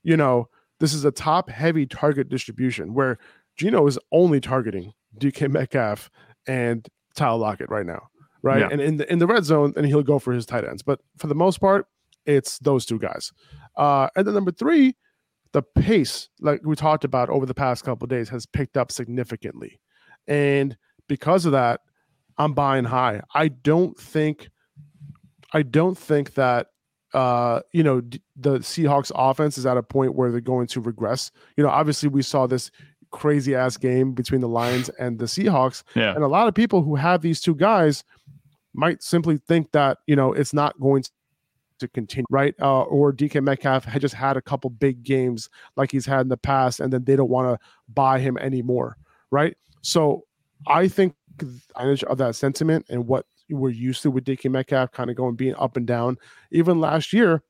you 0.04 0.18
know, 0.18 0.50
this 0.80 0.94
is 0.94 1.06
a 1.06 1.12
top 1.12 1.50
heavy 1.50 1.86
target 1.86 2.30
distribution 2.30 2.94
where 2.94 3.18
Geno 3.58 3.86
is 3.88 4.00
only 4.12 4.40
targeting 4.40 4.94
DK 5.20 5.50
Metcalf 5.50 6.10
and 6.48 6.88
Tyler 7.16 7.38
Lockett 7.38 7.70
right 7.70 7.86
now, 7.86 8.08
right? 8.42 8.62
Yeah. 8.62 8.70
And 8.72 8.82
in 8.82 8.98
the 8.98 9.12
in 9.12 9.20
the 9.20 9.28
red 9.28 9.44
zone, 9.44 9.74
and 9.76 9.86
he'll 9.86 10.04
go 10.04 10.20
for 10.20 10.34
his 10.34 10.46
tight 10.46 10.66
ends, 10.66 10.82
but 10.82 11.00
for 11.18 11.28
the 11.28 11.36
most 11.36 11.60
part, 11.60 11.86
it's 12.26 12.60
those 12.60 12.86
two 12.86 13.00
guys. 13.00 13.32
Uh, 13.76 14.08
and 14.16 14.26
then 14.26 14.34
number 14.34 14.52
three, 14.52 14.96
the 15.54 15.62
pace, 15.62 16.30
like 16.40 16.62
we 16.64 16.76
talked 16.76 17.04
about 17.04 17.30
over 17.30 17.46
the 17.46 17.54
past 17.54 17.84
couple 17.84 18.08
days, 18.08 18.30
has 18.30 18.46
picked 18.46 18.78
up 18.78 18.92
significantly. 18.92 19.80
And 20.28 20.78
because 21.08 21.46
of 21.46 21.52
that, 21.52 21.82
I'm 22.38 22.54
buying 22.54 22.86
high. 22.86 23.22
I 23.34 23.50
don't 23.50 23.98
think 23.98 24.50
I 25.54 25.64
don't 25.64 25.98
think 25.98 26.36
that 26.36 26.68
uh, 27.14 27.62
you 27.72 27.84
know, 27.84 28.02
d- 28.02 28.22
the 28.36 28.60
Seahawks 28.60 29.12
offense 29.16 29.58
is 29.58 29.66
at 29.66 29.78
a 29.78 29.84
point 29.84 30.16
where 30.16 30.32
they're 30.32 30.42
going 30.42 30.68
to 30.68 30.82
regress. 30.82 31.32
You 31.58 31.64
know, 31.64 31.70
obviously 31.70 32.10
we 32.10 32.22
saw 32.22 32.48
this 32.48 32.72
crazy 33.12 33.56
ass 33.56 33.78
game 33.78 34.14
between 34.14 34.42
the 34.42 34.48
Lions 34.48 34.90
and 35.00 35.20
the 35.20 35.26
Seahawks. 35.26 35.84
Yeah. 35.96 36.14
And 36.14 36.24
a 36.24 36.28
lot 36.28 36.48
of 36.48 36.54
people 36.54 36.82
who 36.82 36.96
have 36.96 37.22
these 37.22 37.42
two 37.42 37.56
guys 37.56 38.04
might 38.74 39.04
simply 39.04 39.38
think 39.38 39.72
that, 39.74 40.00
you 40.08 40.16
know, 40.16 40.34
it's 40.34 40.54
not 40.54 40.80
going 40.80 41.04
to 41.80 41.88
continue, 41.90 42.26
right? 42.30 42.56
Uh, 42.62 42.84
or 42.84 43.12
DK 43.12 43.44
Metcalf 43.44 43.84
had 43.84 44.02
just 44.02 44.16
had 44.16 44.38
a 44.38 44.42
couple 44.42 44.70
big 44.70 45.04
games 45.04 45.50
like 45.76 45.92
he's 45.92 46.06
had 46.06 46.22
in 46.22 46.30
the 46.30 46.38
past, 46.38 46.80
and 46.80 46.94
then 46.94 47.04
they 47.04 47.16
don't 47.16 47.30
want 47.30 47.50
to 47.50 47.68
buy 47.94 48.20
him 48.20 48.38
anymore, 48.38 48.98
right? 49.32 49.58
So 49.82 50.24
I 50.68 50.88
think 50.88 51.16
of 52.08 52.18
that 52.20 52.36
sentiment 52.36 52.86
and 52.90 53.08
what 53.08 53.26
we're 53.52 53.70
used 53.70 54.02
to 54.04 54.12
with 54.12 54.26
DK 54.26 54.50
Metcalf 54.50 54.92
kind 54.92 55.10
of 55.10 55.16
going 55.16 55.36
being 55.36 55.56
up 55.56 55.78
and 55.78 55.86
down. 55.86 56.18
Even 56.52 56.80
last 56.80 57.14
year 57.14 57.44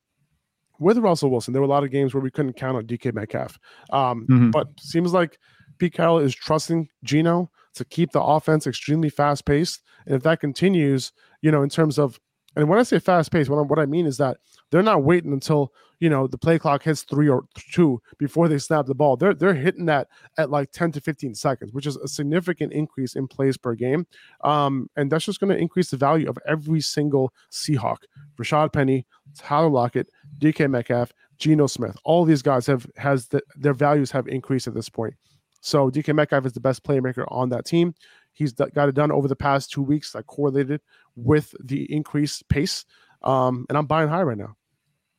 with 0.80 0.98
Russell 0.98 1.30
Wilson, 1.30 1.54
there 1.54 1.62
were 1.62 1.68
a 1.68 1.72
lot 1.72 1.84
of 1.84 1.92
games 1.92 2.14
where 2.14 2.24
we 2.24 2.32
couldn't 2.32 2.54
count 2.54 2.78
on 2.78 2.86
DK 2.86 3.14
Metcalf. 3.14 3.60
Um, 3.92 4.26
mm-hmm. 4.28 4.50
But 4.52 4.68
seems 4.80 5.14
like 5.14 5.38
Pete 5.78 5.94
Carroll 5.94 6.20
is 6.20 6.36
trusting 6.36 6.90
Geno 7.04 7.52
to 7.76 7.86
keep 7.86 8.12
the 8.12 8.22
offense 8.22 8.68
extremely 8.68 9.10
fast 9.10 9.46
paced. 9.46 9.82
And 10.06 10.16
if 10.16 10.24
that 10.24 10.40
continues, 10.40 11.12
you 11.42 11.52
know, 11.52 11.62
in 11.62 11.70
terms 11.70 11.98
of 11.98 12.20
and 12.56 12.68
when 12.68 12.80
I 12.80 12.84
say 12.84 13.00
fast 13.00 13.32
paced, 13.32 13.50
what, 13.50 13.68
what 13.68 13.80
I 13.80 13.86
mean 13.86 14.06
is 14.06 14.18
that 14.18 14.38
they're 14.70 14.84
not 14.84 15.04
waiting 15.04 15.34
until 15.34 15.74
you 16.00 16.10
know 16.10 16.28
the 16.28 16.38
play 16.38 16.58
clock 16.58 16.84
hits 16.84 17.04
three 17.04 17.30
or 17.30 17.44
two 17.56 18.02
before 18.18 18.48
they 18.48 18.58
snap 18.58 18.88
the 18.88 18.96
ball. 18.96 19.16
They're 19.16 19.34
they're 19.34 19.54
hitting 19.54 19.86
that 19.86 20.08
at 20.38 20.50
like 20.50 20.72
ten 20.72 20.92
to 20.94 21.02
fifteen 21.02 21.36
seconds, 21.36 21.72
which 21.74 21.86
is 21.86 21.96
a 21.98 22.08
significant 22.08 22.74
increase 22.74 23.16
in 23.16 23.28
plays 23.28 23.58
per 23.58 23.76
game. 23.76 24.06
Um, 24.44 24.90
and 24.96 25.12
that's 25.12 25.26
just 25.26 25.40
going 25.40 25.56
to 25.56 25.62
increase 25.62 25.92
the 25.92 25.98
value 25.98 26.30
of 26.30 26.38
every 26.48 26.82
single 26.82 27.34
Seahawk. 27.52 27.98
Rashaad 28.38 28.74
Penny, 28.74 29.06
Tyler 29.38 29.70
Lockett, 29.70 30.10
DK 30.40 30.70
Metcalf, 30.70 31.14
Geno 31.38 31.68
Smith. 31.68 31.96
All 32.04 32.26
these 32.26 32.42
guys 32.42 32.66
have 32.66 32.86
has 32.98 33.28
the, 33.28 33.42
their 33.56 33.74
values 33.74 34.12
have 34.12 34.28
increased 34.28 34.68
at 34.68 34.74
this 34.74 34.90
point. 34.90 35.14
So 35.62 35.92
DK 35.92 36.14
Metcalf 36.16 36.46
is 36.46 36.54
the 36.54 36.60
best 36.60 36.84
playmaker 36.84 37.26
on 37.30 37.50
that 37.50 37.66
team. 37.66 37.94
He's 38.34 38.54
got 38.54 38.90
it 38.90 38.96
done 38.96 39.12
over 39.12 39.28
the 39.28 39.36
past 39.36 39.72
two 39.72 39.84
weeks 39.84 40.14
that 40.14 40.26
correlated 40.26 40.82
with 41.16 41.56
the 41.64 41.92
increased 41.94 42.48
pace. 42.50 42.86
Um, 43.24 43.66
and 43.70 43.78
I'm 43.78 43.86
buying 43.86 44.10
high 44.10 44.24
right 44.24 44.38
now. 44.38 44.56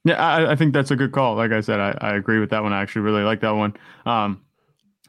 Yeah, 0.05 0.15
I, 0.15 0.53
I, 0.53 0.57
think 0.57 0.73
that's 0.73 0.91
a 0.91 0.97
good 0.97 1.13
call. 1.13 1.37
Like 1.37 1.53
I 1.53 1.61
said, 1.61 1.79
I, 1.79 1.97
I 2.01 2.17
agree 2.17 2.41
with 2.41 2.51
that 2.51 2.65
one. 2.65 2.73
I 2.73 2.83
actually 2.83 3.03
really 3.03 3.23
like 3.23 3.41
that 3.43 3.55
one. 3.55 3.75
Um, 4.05 4.43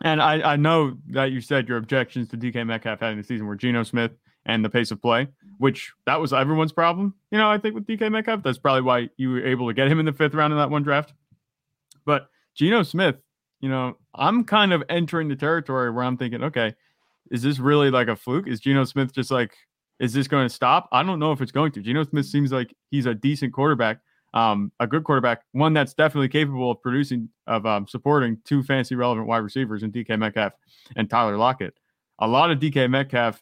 and 0.03 0.21
I, 0.21 0.53
I 0.53 0.55
know 0.55 0.97
that 1.09 1.31
you 1.31 1.41
said 1.41 1.67
your 1.67 1.77
objections 1.77 2.29
to 2.29 2.37
DK 2.37 2.65
Metcalf 2.67 2.99
having 2.99 3.17
the 3.17 3.23
season 3.23 3.47
were 3.47 3.55
Geno 3.55 3.83
Smith 3.83 4.11
and 4.45 4.63
the 4.63 4.69
pace 4.69 4.91
of 4.91 5.01
play, 5.01 5.27
which 5.57 5.91
that 6.05 6.19
was 6.19 6.33
everyone's 6.33 6.73
problem. 6.73 7.15
You 7.31 7.37
know, 7.39 7.49
I 7.49 7.57
think 7.57 7.73
with 7.73 7.87
DK 7.87 8.11
Metcalf, 8.11 8.43
that's 8.43 8.57
probably 8.57 8.81
why 8.81 9.09
you 9.17 9.31
were 9.31 9.45
able 9.45 9.67
to 9.67 9.73
get 9.73 9.87
him 9.87 9.99
in 9.99 10.05
the 10.05 10.13
fifth 10.13 10.35
round 10.35 10.53
in 10.53 10.59
that 10.59 10.69
one 10.69 10.83
draft. 10.83 11.13
But 12.05 12.27
Geno 12.53 12.83
Smith, 12.83 13.15
you 13.61 13.69
know, 13.69 13.97
I'm 14.13 14.43
kind 14.43 14.73
of 14.73 14.83
entering 14.89 15.29
the 15.29 15.35
territory 15.35 15.89
where 15.89 16.03
I'm 16.03 16.17
thinking, 16.17 16.43
okay, 16.43 16.75
is 17.31 17.41
this 17.41 17.59
really 17.59 17.89
like 17.89 18.09
a 18.09 18.15
fluke? 18.15 18.47
Is 18.47 18.59
Geno 18.59 18.83
Smith 18.83 19.13
just 19.13 19.31
like, 19.31 19.55
is 20.03 20.11
this 20.11 20.27
going 20.27 20.45
to 20.45 20.53
stop? 20.53 20.89
I 20.91 21.01
don't 21.01 21.17
know 21.17 21.31
if 21.31 21.41
it's 21.41 21.53
going 21.53 21.71
to. 21.71 21.81
Geno 21.81 22.03
Smith 22.03 22.25
seems 22.25 22.51
like 22.51 22.75
he's 22.91 23.05
a 23.05 23.15
decent 23.15 23.53
quarterback, 23.53 23.99
um, 24.33 24.69
a 24.81 24.85
good 24.85 25.05
quarterback, 25.05 25.43
one 25.53 25.71
that's 25.71 25.93
definitely 25.93 26.27
capable 26.27 26.71
of 26.71 26.81
producing, 26.81 27.29
of 27.47 27.65
um, 27.65 27.87
supporting 27.87 28.37
two 28.43 28.63
fancy 28.63 28.95
relevant 28.95 29.27
wide 29.27 29.37
receivers 29.37 29.81
in 29.81 29.93
DK 29.93 30.19
Metcalf 30.19 30.51
and 30.97 31.09
Tyler 31.09 31.37
Lockett. 31.37 31.73
A 32.19 32.27
lot 32.27 32.51
of 32.51 32.59
DK 32.59 32.89
Metcalf 32.89 33.41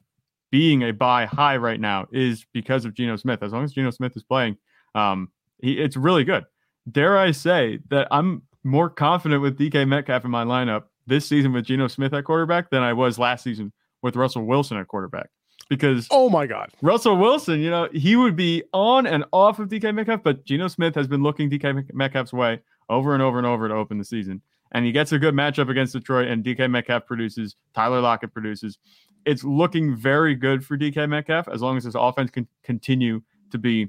being 0.51 0.83
a 0.83 0.91
buy 0.91 1.25
high 1.25 1.57
right 1.57 1.79
now 1.79 2.05
is 2.11 2.45
because 2.53 2.85
of 2.85 2.93
Geno 2.93 3.15
Smith. 3.15 3.41
As 3.41 3.53
long 3.53 3.63
as 3.63 3.73
Geno 3.73 3.89
Smith 3.89 4.15
is 4.15 4.21
playing, 4.21 4.55
um, 4.93 5.29
he, 5.63 5.79
it's 5.79 5.97
really 5.97 6.23
good. 6.23 6.43
Dare 6.91 7.17
I 7.17 7.31
say 7.31 7.79
that 7.89 8.07
I'm 8.11 8.43
more 8.63 8.91
confident 8.91 9.41
with 9.41 9.57
DK 9.57 9.87
Metcalf 9.87 10.25
in 10.25 10.29
my 10.29 10.43
lineup 10.43 10.83
this 11.07 11.27
season 11.27 11.53
with 11.53 11.65
Geno 11.65 11.87
Smith 11.87 12.13
at 12.13 12.23
quarterback 12.23 12.69
than 12.69 12.83
I 12.83 12.93
was 12.93 13.17
last 13.17 13.43
season 13.43 13.73
with 14.03 14.15
Russell 14.15 14.45
Wilson 14.45 14.77
at 14.77 14.87
quarterback. 14.87 15.31
Because 15.71 16.05
oh 16.11 16.29
my 16.29 16.47
god, 16.47 16.69
Russell 16.81 17.15
Wilson, 17.15 17.61
you 17.61 17.69
know, 17.69 17.87
he 17.93 18.17
would 18.17 18.35
be 18.35 18.61
on 18.73 19.07
and 19.07 19.23
off 19.31 19.57
of 19.57 19.69
DK 19.69 19.95
Metcalf, 19.95 20.21
but 20.21 20.43
Geno 20.43 20.67
Smith 20.67 20.93
has 20.95 21.07
been 21.07 21.23
looking 21.23 21.49
DK 21.49 21.93
Metcalf's 21.93 22.33
way 22.33 22.59
over 22.89 23.13
and 23.13 23.23
over 23.23 23.37
and 23.37 23.47
over 23.47 23.69
to 23.69 23.73
open 23.73 23.97
the 23.97 24.03
season. 24.03 24.41
And 24.73 24.85
he 24.85 24.91
gets 24.91 25.13
a 25.13 25.17
good 25.17 25.33
matchup 25.33 25.69
against 25.69 25.93
Detroit, 25.93 26.27
and 26.27 26.43
DK 26.43 26.69
Metcalf 26.69 27.05
produces, 27.05 27.55
Tyler 27.73 28.01
Lockett 28.01 28.33
produces. 28.33 28.79
It's 29.25 29.45
looking 29.45 29.95
very 29.95 30.35
good 30.35 30.65
for 30.65 30.77
DK 30.77 31.07
Metcalf 31.07 31.47
as 31.47 31.61
long 31.61 31.77
as 31.77 31.85
his 31.85 31.95
offense 31.95 32.31
can 32.31 32.45
continue 32.63 33.21
to 33.51 33.57
be 33.57 33.87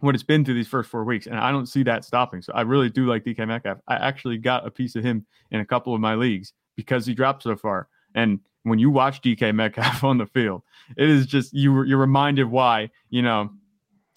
what 0.00 0.14
it's 0.14 0.24
been 0.24 0.46
through 0.46 0.54
these 0.54 0.66
first 0.66 0.88
four 0.88 1.04
weeks. 1.04 1.26
And 1.26 1.36
I 1.36 1.50
don't 1.52 1.66
see 1.66 1.82
that 1.82 2.06
stopping. 2.06 2.40
So 2.40 2.54
I 2.54 2.62
really 2.62 2.88
do 2.88 3.04
like 3.04 3.22
DK 3.22 3.46
Metcalf. 3.46 3.80
I 3.86 3.96
actually 3.96 4.38
got 4.38 4.66
a 4.66 4.70
piece 4.70 4.96
of 4.96 5.04
him 5.04 5.26
in 5.50 5.60
a 5.60 5.66
couple 5.66 5.94
of 5.94 6.00
my 6.00 6.14
leagues 6.14 6.54
because 6.74 7.04
he 7.04 7.12
dropped 7.12 7.42
so 7.42 7.54
far. 7.54 7.88
And 8.14 8.40
when 8.64 8.78
you 8.78 8.90
watch 8.90 9.22
DK 9.22 9.54
Metcalf 9.54 10.04
on 10.04 10.18
the 10.18 10.26
field, 10.26 10.62
it 10.96 11.08
is 11.08 11.26
just 11.26 11.52
you 11.52 11.82
you're 11.84 11.98
reminded 11.98 12.44
why, 12.44 12.90
you 13.10 13.22
know, 13.22 13.50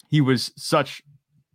he 0.08 0.20
was 0.20 0.52
such 0.56 1.02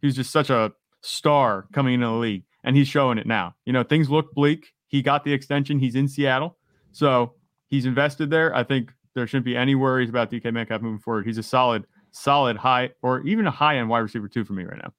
he 0.01 0.07
was 0.07 0.15
just 0.15 0.31
such 0.31 0.49
a 0.49 0.71
star 1.01 1.67
coming 1.73 1.95
into 1.95 2.07
the 2.07 2.13
league. 2.13 2.43
And 2.63 2.75
he's 2.75 2.87
showing 2.87 3.17
it 3.17 3.25
now. 3.25 3.55
You 3.65 3.73
know, 3.73 3.83
things 3.83 4.09
look 4.09 4.33
bleak. 4.35 4.73
He 4.87 5.01
got 5.01 5.23
the 5.23 5.33
extension. 5.33 5.79
He's 5.79 5.95
in 5.95 6.07
Seattle. 6.07 6.57
So 6.91 7.33
he's 7.69 7.85
invested 7.85 8.29
there. 8.29 8.55
I 8.55 8.63
think 8.63 8.91
there 9.15 9.25
shouldn't 9.25 9.45
be 9.45 9.57
any 9.57 9.73
worries 9.73 10.09
about 10.09 10.29
DK 10.29 10.53
Metcalf 10.53 10.81
moving 10.81 10.99
forward. 10.99 11.25
He's 11.25 11.37
a 11.39 11.43
solid 11.43 11.85
solid 12.11 12.57
high 12.57 12.89
or 13.01 13.21
even 13.21 13.47
a 13.47 13.51
high 13.51 13.77
end 13.77 13.89
wide 13.89 13.99
receiver 13.99 14.27
two 14.27 14.43
for 14.43 14.53
me 14.53 14.63
right 14.63 14.77
now. 14.77 14.93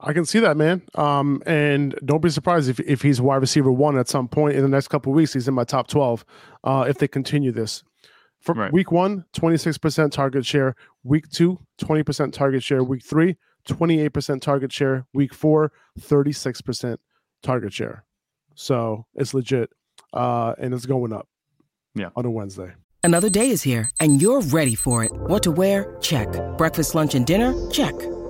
I 0.00 0.12
can 0.12 0.24
see 0.24 0.38
that, 0.40 0.56
man. 0.56 0.82
Um, 0.94 1.42
and 1.44 1.94
don't 2.04 2.22
be 2.22 2.30
surprised 2.30 2.68
if, 2.68 2.78
if 2.80 3.02
he's 3.02 3.20
wide 3.20 3.36
receiver 3.36 3.72
one 3.72 3.98
at 3.98 4.08
some 4.08 4.28
point 4.28 4.56
in 4.56 4.62
the 4.62 4.68
next 4.68 4.88
couple 4.88 5.12
weeks. 5.12 5.32
He's 5.32 5.48
in 5.48 5.54
my 5.54 5.64
top 5.64 5.88
12 5.88 6.24
uh, 6.64 6.86
if 6.88 6.98
they 6.98 7.08
continue 7.08 7.50
this. 7.50 7.82
For 8.40 8.54
right. 8.54 8.72
week 8.72 8.92
one, 8.92 9.24
26% 9.34 10.12
target 10.12 10.46
share. 10.46 10.76
Week 11.02 11.28
two, 11.28 11.58
20% 11.80 12.32
target 12.32 12.62
share. 12.62 12.84
Week 12.84 13.04
three, 13.04 13.36
28% 13.68 14.40
target 14.40 14.72
share. 14.72 15.06
Week 15.12 15.34
four, 15.34 15.72
36% 15.98 16.98
target 17.42 17.72
share. 17.72 18.04
So 18.54 19.06
it's 19.14 19.34
legit. 19.34 19.70
Uh, 20.12 20.54
and 20.58 20.72
it's 20.72 20.86
going 20.86 21.12
up. 21.12 21.28
Yeah. 21.94 22.10
On 22.14 22.24
a 22.24 22.30
Wednesday. 22.30 22.74
Another 23.02 23.30
day 23.30 23.50
is 23.50 23.62
here, 23.62 23.90
and 24.00 24.20
you're 24.20 24.42
ready 24.42 24.74
for 24.74 25.04
it. 25.04 25.12
What 25.12 25.42
to 25.44 25.50
wear? 25.50 25.96
Check. 26.00 26.28
Breakfast, 26.56 26.94
lunch, 26.94 27.14
and 27.14 27.26
dinner? 27.26 27.54
Check. 27.70 27.94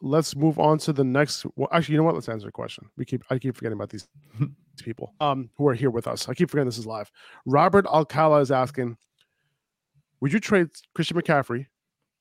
let's 0.00 0.36
move 0.36 0.58
on 0.58 0.78
to 0.78 0.92
the 0.92 1.04
next. 1.04 1.46
Well, 1.56 1.68
actually, 1.72 1.94
you 1.94 1.98
know 1.98 2.04
what? 2.04 2.14
Let's 2.14 2.28
answer 2.28 2.48
a 2.48 2.52
question. 2.52 2.88
We 2.96 3.04
keep 3.04 3.24
I 3.30 3.38
keep 3.38 3.56
forgetting 3.56 3.76
about 3.76 3.90
these 3.90 4.06
people 4.82 5.14
um 5.20 5.50
who 5.56 5.66
are 5.68 5.74
here 5.74 5.90
with 5.90 6.06
us. 6.06 6.28
I 6.28 6.34
keep 6.34 6.50
forgetting 6.50 6.68
this 6.68 6.78
is 6.78 6.86
live. 6.86 7.10
Robert 7.46 7.86
Alcala 7.86 8.40
is 8.40 8.50
asking, 8.50 8.96
would 10.20 10.32
you 10.32 10.40
trade 10.40 10.68
Christian 10.94 11.20
McCaffrey 11.20 11.66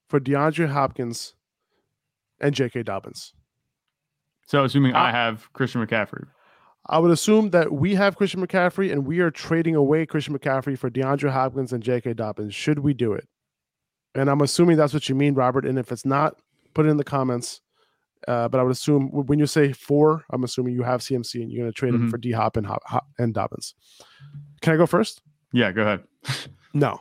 for 0.09 0.19
DeAndre 0.19 0.69
Hopkins 0.69 1.35
and 2.39 2.53
J.K. 2.53 2.83
Dobbins? 2.83 3.33
So, 4.45 4.63
assuming 4.63 4.95
I, 4.95 5.09
I 5.09 5.11
have 5.11 5.51
Christian 5.53 5.85
McCaffrey, 5.85 6.25
I 6.89 6.99
would 6.99 7.11
assume 7.11 7.49
that 7.49 7.73
we 7.73 7.95
have 7.95 8.15
Christian 8.15 8.45
McCaffrey 8.45 8.91
and 8.91 9.05
we 9.05 9.19
are 9.19 9.31
trading 9.31 9.75
away 9.75 10.05
Christian 10.05 10.37
McCaffrey 10.37 10.77
for 10.77 10.89
DeAndre 10.89 11.31
Hopkins 11.31 11.73
and 11.73 11.83
J.K. 11.83 12.13
Dobbins. 12.13 12.55
Should 12.55 12.79
we 12.79 12.93
do 12.93 13.13
it? 13.13 13.27
And 14.15 14.29
I'm 14.29 14.41
assuming 14.41 14.77
that's 14.77 14.93
what 14.93 15.09
you 15.09 15.15
mean, 15.15 15.33
Robert. 15.33 15.65
And 15.65 15.77
if 15.77 15.91
it's 15.91 16.05
not, 16.05 16.35
put 16.73 16.85
it 16.85 16.89
in 16.89 16.97
the 16.97 17.03
comments. 17.03 17.61
Uh, 18.27 18.47
but 18.47 18.59
I 18.59 18.63
would 18.63 18.71
assume 18.71 19.09
when 19.11 19.39
you 19.39 19.45
say 19.45 19.73
four, 19.73 20.23
I'm 20.31 20.43
assuming 20.43 20.73
you 20.73 20.83
have 20.83 21.01
CMC 21.01 21.41
and 21.41 21.51
you're 21.51 21.63
going 21.63 21.71
to 21.71 21.77
trade 21.77 21.93
mm-hmm. 21.93 22.05
him 22.05 22.11
for 22.11 22.17
D 22.17 22.31
Hop 22.31 22.57
and, 22.57 22.65
Hop, 22.65 22.83
Hop 22.85 23.07
and 23.17 23.33
Dobbins. 23.33 23.73
Can 24.61 24.73
I 24.73 24.77
go 24.77 24.85
first? 24.85 25.21
Yeah, 25.53 25.71
go 25.71 25.81
ahead. 25.81 26.03
no, 26.73 26.99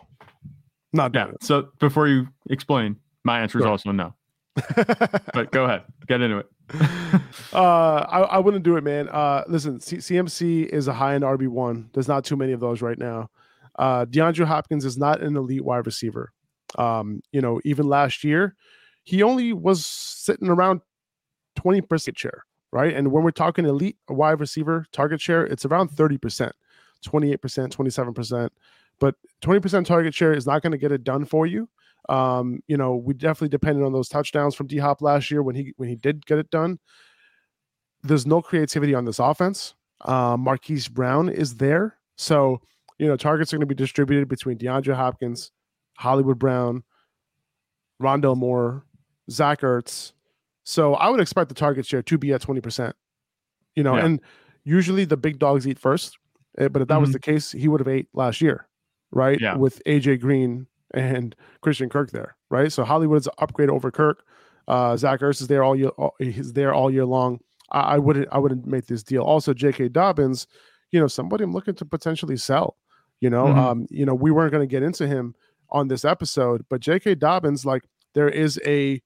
not 0.92 1.14
yeah. 1.14 1.28
It. 1.28 1.42
So 1.42 1.68
before 1.78 2.08
you 2.08 2.28
explain, 2.50 2.96
my 3.24 3.40
answer 3.40 3.58
is 3.58 3.64
also 3.64 3.92
no. 3.92 4.14
but 5.34 5.50
go 5.50 5.64
ahead, 5.64 5.82
get 6.06 6.20
into 6.20 6.38
it. 6.38 6.46
uh, 7.52 7.98
I, 8.08 8.20
I 8.20 8.38
wouldn't 8.38 8.64
do 8.64 8.76
it, 8.76 8.84
man. 8.84 9.08
Uh, 9.08 9.44
listen, 9.48 9.80
C- 9.80 9.98
CMC 9.98 10.66
is 10.66 10.88
a 10.88 10.92
high 10.92 11.14
end 11.14 11.24
RB 11.24 11.48
one. 11.48 11.90
There's 11.92 12.08
not 12.08 12.24
too 12.24 12.36
many 12.36 12.52
of 12.52 12.60
those 12.60 12.80
right 12.80 12.98
now. 12.98 13.30
Uh, 13.78 14.06
DeAndre 14.06 14.46
Hopkins 14.46 14.84
is 14.84 14.96
not 14.96 15.22
an 15.22 15.36
elite 15.36 15.64
wide 15.64 15.84
receiver. 15.86 16.32
Um, 16.78 17.20
you 17.32 17.40
know, 17.40 17.60
even 17.64 17.88
last 17.88 18.24
year, 18.24 18.56
he 19.04 19.22
only 19.22 19.52
was 19.52 19.84
sitting 19.86 20.48
around 20.48 20.80
20% 21.56 22.16
share, 22.16 22.44
right? 22.72 22.94
And 22.94 23.10
when 23.10 23.24
we're 23.24 23.30
talking 23.30 23.64
elite 23.64 23.96
wide 24.08 24.40
receiver 24.40 24.86
target 24.92 25.20
share, 25.20 25.44
it's 25.44 25.64
around 25.64 25.90
30%, 25.90 26.50
28%, 27.04 27.38
27%. 27.38 28.50
But 28.98 29.14
20% 29.42 29.84
target 29.84 30.14
share 30.14 30.32
is 30.32 30.46
not 30.46 30.62
going 30.62 30.72
to 30.72 30.78
get 30.78 30.92
it 30.92 31.04
done 31.04 31.24
for 31.24 31.46
you. 31.46 31.68
Um, 32.08 32.62
you 32.68 32.76
know, 32.76 32.96
we 32.96 33.14
definitely 33.14 33.48
depended 33.48 33.84
on 33.84 33.92
those 33.92 34.08
touchdowns 34.08 34.54
from 34.54 34.66
D 34.66 34.78
Hop 34.78 35.02
last 35.02 35.30
year 35.30 35.42
when 35.42 35.56
he 35.56 35.72
when 35.76 35.88
he 35.88 35.96
did 35.96 36.24
get 36.26 36.38
it 36.38 36.50
done. 36.50 36.78
There's 38.02 38.26
no 38.26 38.40
creativity 38.40 38.94
on 38.94 39.04
this 39.04 39.18
offense. 39.18 39.74
Uh, 40.02 40.36
Marquise 40.38 40.88
Brown 40.88 41.28
is 41.28 41.56
there, 41.56 41.98
so 42.16 42.60
you 42.98 43.08
know 43.08 43.16
targets 43.16 43.52
are 43.52 43.56
going 43.56 43.68
to 43.68 43.74
be 43.74 43.74
distributed 43.74 44.28
between 44.28 44.56
DeAndre 44.56 44.94
Hopkins, 44.94 45.50
Hollywood 45.96 46.38
Brown, 46.38 46.84
Rondale 48.00 48.36
Moore, 48.36 48.84
Zach 49.30 49.62
Ertz. 49.62 50.12
So 50.66 50.94
I 50.94 51.08
would 51.08 51.20
expect 51.20 51.48
the 51.48 51.54
target 51.54 51.86
share 51.86 52.02
to 52.02 52.18
be 52.18 52.32
at 52.32 52.42
20%. 52.42 52.92
You 53.76 53.84
know, 53.84 53.96
yeah. 53.96 54.04
and 54.04 54.20
usually 54.64 55.04
the 55.04 55.16
big 55.16 55.38
dogs 55.38 55.66
eat 55.66 55.78
first. 55.78 56.18
Eh, 56.58 56.66
but 56.66 56.82
if 56.82 56.88
that 56.88 56.94
mm-hmm. 56.94 57.02
was 57.02 57.12
the 57.12 57.20
case, 57.20 57.52
he 57.52 57.68
would 57.68 57.80
have 57.80 57.88
ate 57.88 58.08
last 58.14 58.40
year, 58.40 58.66
right? 59.12 59.40
Yeah. 59.40 59.56
With 59.56 59.80
AJ 59.84 60.20
Green 60.20 60.66
and 60.92 61.36
Christian 61.60 61.88
Kirk 61.88 62.10
there, 62.10 62.36
right? 62.50 62.72
So 62.72 62.82
Hollywood's 62.82 63.28
upgrade 63.38 63.70
over 63.70 63.92
Kirk. 63.92 64.24
Uh, 64.66 64.96
Zach 64.96 65.20
Ertz 65.20 65.40
is 65.40 65.46
there 65.46 65.62
all 65.62 65.76
year. 65.76 65.90
He's 66.18 66.52
there 66.52 66.74
all 66.74 66.90
year 66.90 67.04
long. 67.04 67.38
I, 67.70 67.80
I 67.80 67.98
wouldn't. 67.98 68.26
I 68.32 68.38
wouldn't 68.38 68.66
make 68.66 68.86
this 68.86 69.04
deal. 69.04 69.22
Also, 69.22 69.54
J.K. 69.54 69.90
Dobbins, 69.90 70.48
you 70.90 70.98
know, 70.98 71.06
somebody 71.06 71.44
I'm 71.44 71.52
looking 71.52 71.76
to 71.76 71.84
potentially 71.84 72.36
sell. 72.36 72.76
You 73.20 73.30
know, 73.30 73.44
mm-hmm. 73.44 73.58
um, 73.58 73.86
you 73.88 74.04
know, 74.04 74.14
we 74.14 74.32
weren't 74.32 74.50
going 74.50 74.66
to 74.66 74.70
get 74.70 74.82
into 74.82 75.06
him 75.06 75.36
on 75.70 75.86
this 75.86 76.04
episode, 76.04 76.64
but 76.68 76.80
J.K. 76.80 77.14
Dobbins, 77.14 77.64
like, 77.64 77.84
there 78.14 78.28
is 78.28 78.60
a 78.66 79.00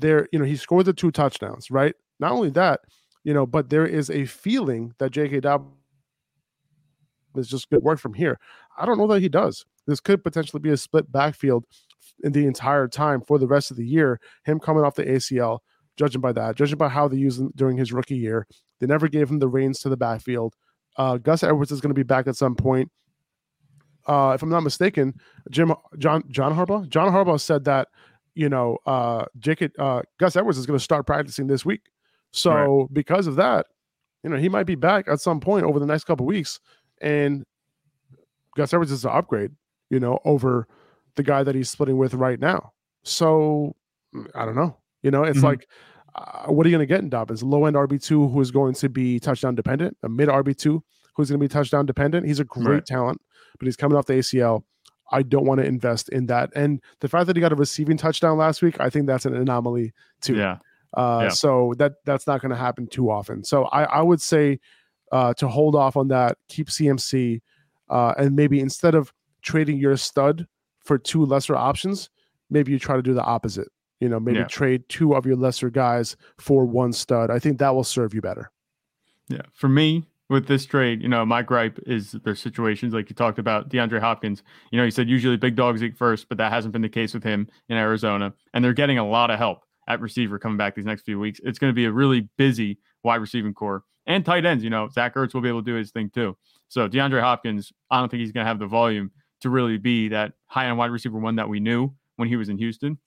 there, 0.00 0.28
you 0.32 0.38
know, 0.38 0.44
he 0.44 0.56
scored 0.56 0.86
the 0.86 0.92
two 0.92 1.10
touchdowns, 1.10 1.70
right? 1.70 1.94
Not 2.20 2.32
only 2.32 2.50
that, 2.50 2.80
you 3.24 3.34
know, 3.34 3.46
but 3.46 3.70
there 3.70 3.86
is 3.86 4.10
a 4.10 4.24
feeling 4.24 4.94
that 4.98 5.10
J.K. 5.10 5.40
Dobbins 5.40 5.72
is 7.36 7.48
just 7.48 7.70
good 7.70 7.82
work 7.82 7.98
from 7.98 8.14
here. 8.14 8.38
I 8.76 8.86
don't 8.86 8.98
know 8.98 9.06
that 9.08 9.20
he 9.20 9.28
does. 9.28 9.64
This 9.86 10.00
could 10.00 10.22
potentially 10.22 10.60
be 10.60 10.70
a 10.70 10.76
split 10.76 11.10
backfield 11.10 11.64
in 12.22 12.32
the 12.32 12.46
entire 12.46 12.88
time 12.88 13.20
for 13.20 13.38
the 13.38 13.46
rest 13.46 13.70
of 13.70 13.76
the 13.76 13.86
year. 13.86 14.20
Him 14.44 14.58
coming 14.58 14.84
off 14.84 14.94
the 14.94 15.04
ACL, 15.04 15.60
judging 15.96 16.20
by 16.20 16.32
that, 16.32 16.56
judging 16.56 16.78
by 16.78 16.88
how 16.88 17.08
they 17.08 17.16
used 17.16 17.40
him 17.40 17.52
during 17.56 17.76
his 17.76 17.92
rookie 17.92 18.16
year, 18.16 18.46
they 18.80 18.86
never 18.86 19.08
gave 19.08 19.30
him 19.30 19.38
the 19.38 19.48
reins 19.48 19.80
to 19.80 19.88
the 19.88 19.96
backfield. 19.96 20.54
Uh, 20.96 21.16
Gus 21.16 21.42
Edwards 21.42 21.72
is 21.72 21.80
going 21.80 21.90
to 21.90 21.98
be 21.98 22.02
back 22.02 22.26
at 22.26 22.36
some 22.36 22.54
point. 22.54 22.90
Uh, 24.06 24.32
if 24.34 24.42
I'm 24.42 24.48
not 24.48 24.62
mistaken, 24.62 25.14
Jim 25.50 25.72
John 25.98 26.24
John 26.30 26.54
Harbaugh 26.54 26.88
John 26.88 27.12
Harbaugh 27.12 27.38
said 27.38 27.64
that 27.64 27.88
you 28.38 28.48
know, 28.48 28.78
uh, 28.86 29.24
Jake, 29.40 29.68
uh, 29.80 30.02
Gus 30.20 30.36
Edwards 30.36 30.58
is 30.58 30.64
going 30.66 30.78
to 30.78 30.82
start 30.82 31.06
practicing 31.06 31.48
this 31.48 31.64
week. 31.64 31.80
So 32.30 32.52
right. 32.52 32.86
because 32.92 33.26
of 33.26 33.34
that, 33.34 33.66
you 34.22 34.30
know, 34.30 34.36
he 34.36 34.48
might 34.48 34.62
be 34.62 34.76
back 34.76 35.08
at 35.08 35.20
some 35.20 35.40
point 35.40 35.64
over 35.64 35.80
the 35.80 35.86
next 35.86 36.04
couple 36.04 36.24
weeks. 36.24 36.60
And 37.00 37.44
Gus 38.56 38.72
Edwards 38.72 38.92
is 38.92 39.04
an 39.04 39.10
upgrade, 39.12 39.50
you 39.90 39.98
know, 39.98 40.20
over 40.24 40.68
the 41.16 41.24
guy 41.24 41.42
that 41.42 41.56
he's 41.56 41.68
splitting 41.68 41.98
with 41.98 42.14
right 42.14 42.38
now. 42.38 42.72
So 43.02 43.74
I 44.36 44.44
don't 44.44 44.54
know. 44.54 44.76
You 45.02 45.10
know, 45.10 45.24
it's 45.24 45.38
mm-hmm. 45.38 45.46
like, 45.46 45.68
uh, 46.14 46.46
what 46.46 46.64
are 46.64 46.68
you 46.68 46.76
going 46.76 46.86
to 46.86 46.94
get 46.94 47.00
in 47.00 47.08
Dobbins? 47.08 47.42
Low 47.42 47.64
end 47.64 47.74
RB2 47.74 48.32
who 48.32 48.40
is 48.40 48.52
going 48.52 48.74
to 48.74 48.88
be 48.88 49.18
touchdown 49.18 49.56
dependent, 49.56 49.96
a 50.04 50.08
mid 50.08 50.28
RB2 50.28 50.80
who's 51.16 51.28
going 51.28 51.40
to 51.40 51.44
be 51.44 51.48
touchdown 51.48 51.86
dependent. 51.86 52.24
He's 52.24 52.38
a 52.38 52.44
great 52.44 52.72
right. 52.72 52.86
talent, 52.86 53.20
but 53.58 53.66
he's 53.66 53.76
coming 53.76 53.98
off 53.98 54.06
the 54.06 54.12
ACL. 54.12 54.62
I 55.10 55.22
don't 55.22 55.44
want 55.44 55.60
to 55.60 55.66
invest 55.66 56.08
in 56.10 56.26
that. 56.26 56.50
And 56.54 56.80
the 57.00 57.08
fact 57.08 57.26
that 57.26 57.36
he 57.36 57.40
got 57.40 57.52
a 57.52 57.56
receiving 57.56 57.96
touchdown 57.96 58.36
last 58.36 58.62
week, 58.62 58.80
I 58.80 58.90
think 58.90 59.06
that's 59.06 59.26
an 59.26 59.34
anomaly 59.34 59.92
too. 60.20 60.36
Yeah. 60.36 60.58
Uh, 60.94 61.20
yeah. 61.24 61.28
So 61.28 61.74
that 61.78 61.94
that's 62.04 62.26
not 62.26 62.40
going 62.40 62.50
to 62.50 62.56
happen 62.56 62.86
too 62.86 63.10
often. 63.10 63.44
So 63.44 63.64
I, 63.66 63.84
I 63.84 64.02
would 64.02 64.20
say 64.20 64.58
uh, 65.12 65.34
to 65.34 65.48
hold 65.48 65.74
off 65.74 65.96
on 65.96 66.08
that, 66.08 66.38
keep 66.48 66.68
CMC, 66.68 67.40
uh, 67.88 68.14
and 68.18 68.36
maybe 68.36 68.60
instead 68.60 68.94
of 68.94 69.12
trading 69.42 69.78
your 69.78 69.96
stud 69.96 70.46
for 70.84 70.98
two 70.98 71.24
lesser 71.24 71.56
options, 71.56 72.10
maybe 72.50 72.72
you 72.72 72.78
try 72.78 72.96
to 72.96 73.02
do 73.02 73.14
the 73.14 73.22
opposite. 73.22 73.68
You 74.00 74.08
know, 74.08 74.20
maybe 74.20 74.38
yeah. 74.38 74.46
trade 74.46 74.88
two 74.88 75.14
of 75.14 75.26
your 75.26 75.36
lesser 75.36 75.70
guys 75.70 76.16
for 76.38 76.64
one 76.64 76.92
stud. 76.92 77.30
I 77.30 77.38
think 77.38 77.58
that 77.58 77.74
will 77.74 77.84
serve 77.84 78.14
you 78.14 78.20
better. 78.20 78.50
Yeah. 79.28 79.42
For 79.52 79.68
me, 79.68 80.06
with 80.28 80.46
this 80.46 80.66
trade, 80.66 81.02
you 81.02 81.08
know, 81.08 81.24
my 81.24 81.42
gripe 81.42 81.78
is 81.86 82.12
there's 82.24 82.40
situations 82.40 82.92
like 82.92 83.08
you 83.08 83.16
talked 83.16 83.38
about 83.38 83.70
DeAndre 83.70 84.00
Hopkins. 84.00 84.42
You 84.70 84.78
know, 84.78 84.84
you 84.84 84.90
said 84.90 85.08
usually 85.08 85.36
big 85.36 85.56
dogs 85.56 85.82
eat 85.82 85.96
first, 85.96 86.28
but 86.28 86.36
that 86.38 86.52
hasn't 86.52 86.72
been 86.72 86.82
the 86.82 86.88
case 86.88 87.14
with 87.14 87.22
him 87.24 87.48
in 87.68 87.76
Arizona. 87.76 88.34
And 88.52 88.62
they're 88.62 88.74
getting 88.74 88.98
a 88.98 89.08
lot 89.08 89.30
of 89.30 89.38
help 89.38 89.64
at 89.88 90.00
receiver 90.00 90.38
coming 90.38 90.58
back 90.58 90.74
these 90.74 90.84
next 90.84 91.02
few 91.02 91.18
weeks. 91.18 91.40
It's 91.44 91.58
going 91.58 91.70
to 91.70 91.74
be 91.74 91.86
a 91.86 91.92
really 91.92 92.28
busy 92.36 92.78
wide 93.02 93.16
receiving 93.22 93.54
core 93.54 93.84
and 94.06 94.24
tight 94.24 94.44
ends. 94.44 94.62
You 94.62 94.70
know, 94.70 94.88
Zach 94.92 95.14
Ertz 95.14 95.32
will 95.32 95.40
be 95.40 95.48
able 95.48 95.62
to 95.62 95.70
do 95.70 95.76
his 95.76 95.90
thing 95.90 96.10
too. 96.10 96.36
So 96.68 96.88
DeAndre 96.88 97.22
Hopkins, 97.22 97.72
I 97.90 97.98
don't 97.98 98.10
think 98.10 98.20
he's 98.20 98.32
going 98.32 98.44
to 98.44 98.48
have 98.48 98.58
the 98.58 98.66
volume 98.66 99.10
to 99.40 99.50
really 99.50 99.78
be 99.78 100.08
that 100.08 100.32
high 100.46 100.66
end 100.66 100.76
wide 100.76 100.90
receiver 100.90 101.18
one 101.18 101.36
that 101.36 101.48
we 101.48 101.58
knew 101.58 101.94
when 102.16 102.28
he 102.28 102.36
was 102.36 102.50
in 102.50 102.58
Houston. 102.58 102.98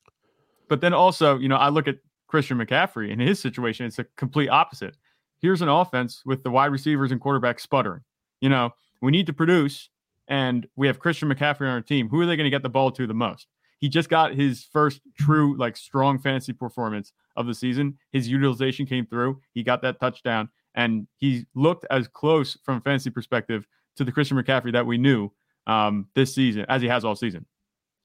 But 0.70 0.82
then 0.82 0.94
also, 0.94 1.38
you 1.38 1.50
know, 1.50 1.58
I 1.58 1.70
look 1.70 1.88
at 1.88 1.98
Christian 2.28 2.58
McCaffrey 2.58 3.12
in 3.12 3.20
his 3.20 3.40
situation, 3.40 3.86
it's 3.86 4.00
a 4.00 4.06
complete 4.16 4.48
opposite. 4.48 4.96
Here's 5.42 5.62
an 5.62 5.70
offense 5.70 6.22
with 6.26 6.44
the 6.44 6.52
wide 6.52 6.72
receivers 6.72 7.12
and 7.12 7.20
quarterbacks 7.20 7.62
sputtering. 7.62 8.02
You 8.42 8.50
know, 8.50 8.72
we 9.02 9.12
need 9.12 9.28
to 9.28 9.34
produce, 9.34 9.90
and 10.28 10.68
we 10.76 10.88
have 10.88 11.00
Christian 11.00 11.30
McCaffrey 11.30 11.62
on 11.62 11.68
our 11.68 11.82
team. 11.82 12.10
Who 12.10 12.22
are 12.22 12.26
they 12.26 12.36
going 12.36 12.46
to 12.46 12.52
get 12.52 12.64
the 12.64 12.70
ball 12.70 12.92
to 12.92 13.08
the 13.08 13.14
most? 13.14 13.48
He 13.80 13.90
just 13.90 14.10
got 14.10 14.36
his 14.36 14.64
first 14.72 15.02
true, 15.18 15.58
like, 15.58 15.76
strong 15.76 16.20
fantasy 16.20 16.54
performance 16.54 17.14
of 17.36 17.48
the 17.48 17.56
season. 17.56 17.98
His 18.12 18.28
utilization 18.28 18.86
came 18.86 19.08
through. 19.08 19.42
He 19.54 19.64
got 19.64 19.82
that 19.82 20.00
touchdown, 20.00 20.50
and 20.76 21.08
he 21.18 21.46
looked 21.56 21.86
as 21.90 22.08
close 22.08 22.58
from 22.64 22.78
a 22.78 22.82
fantasy 22.82 23.10
perspective 23.10 23.66
to 23.96 24.04
the 24.04 24.12
Christian 24.12 24.38
McCaffrey 24.38 24.72
that 24.74 24.86
we 24.86 25.00
knew 25.00 25.32
um, 25.68 26.08
this 26.16 26.36
season 26.36 26.66
as 26.70 26.82
he 26.82 26.88
has 26.88 27.04
all 27.04 27.16
season 27.16 27.46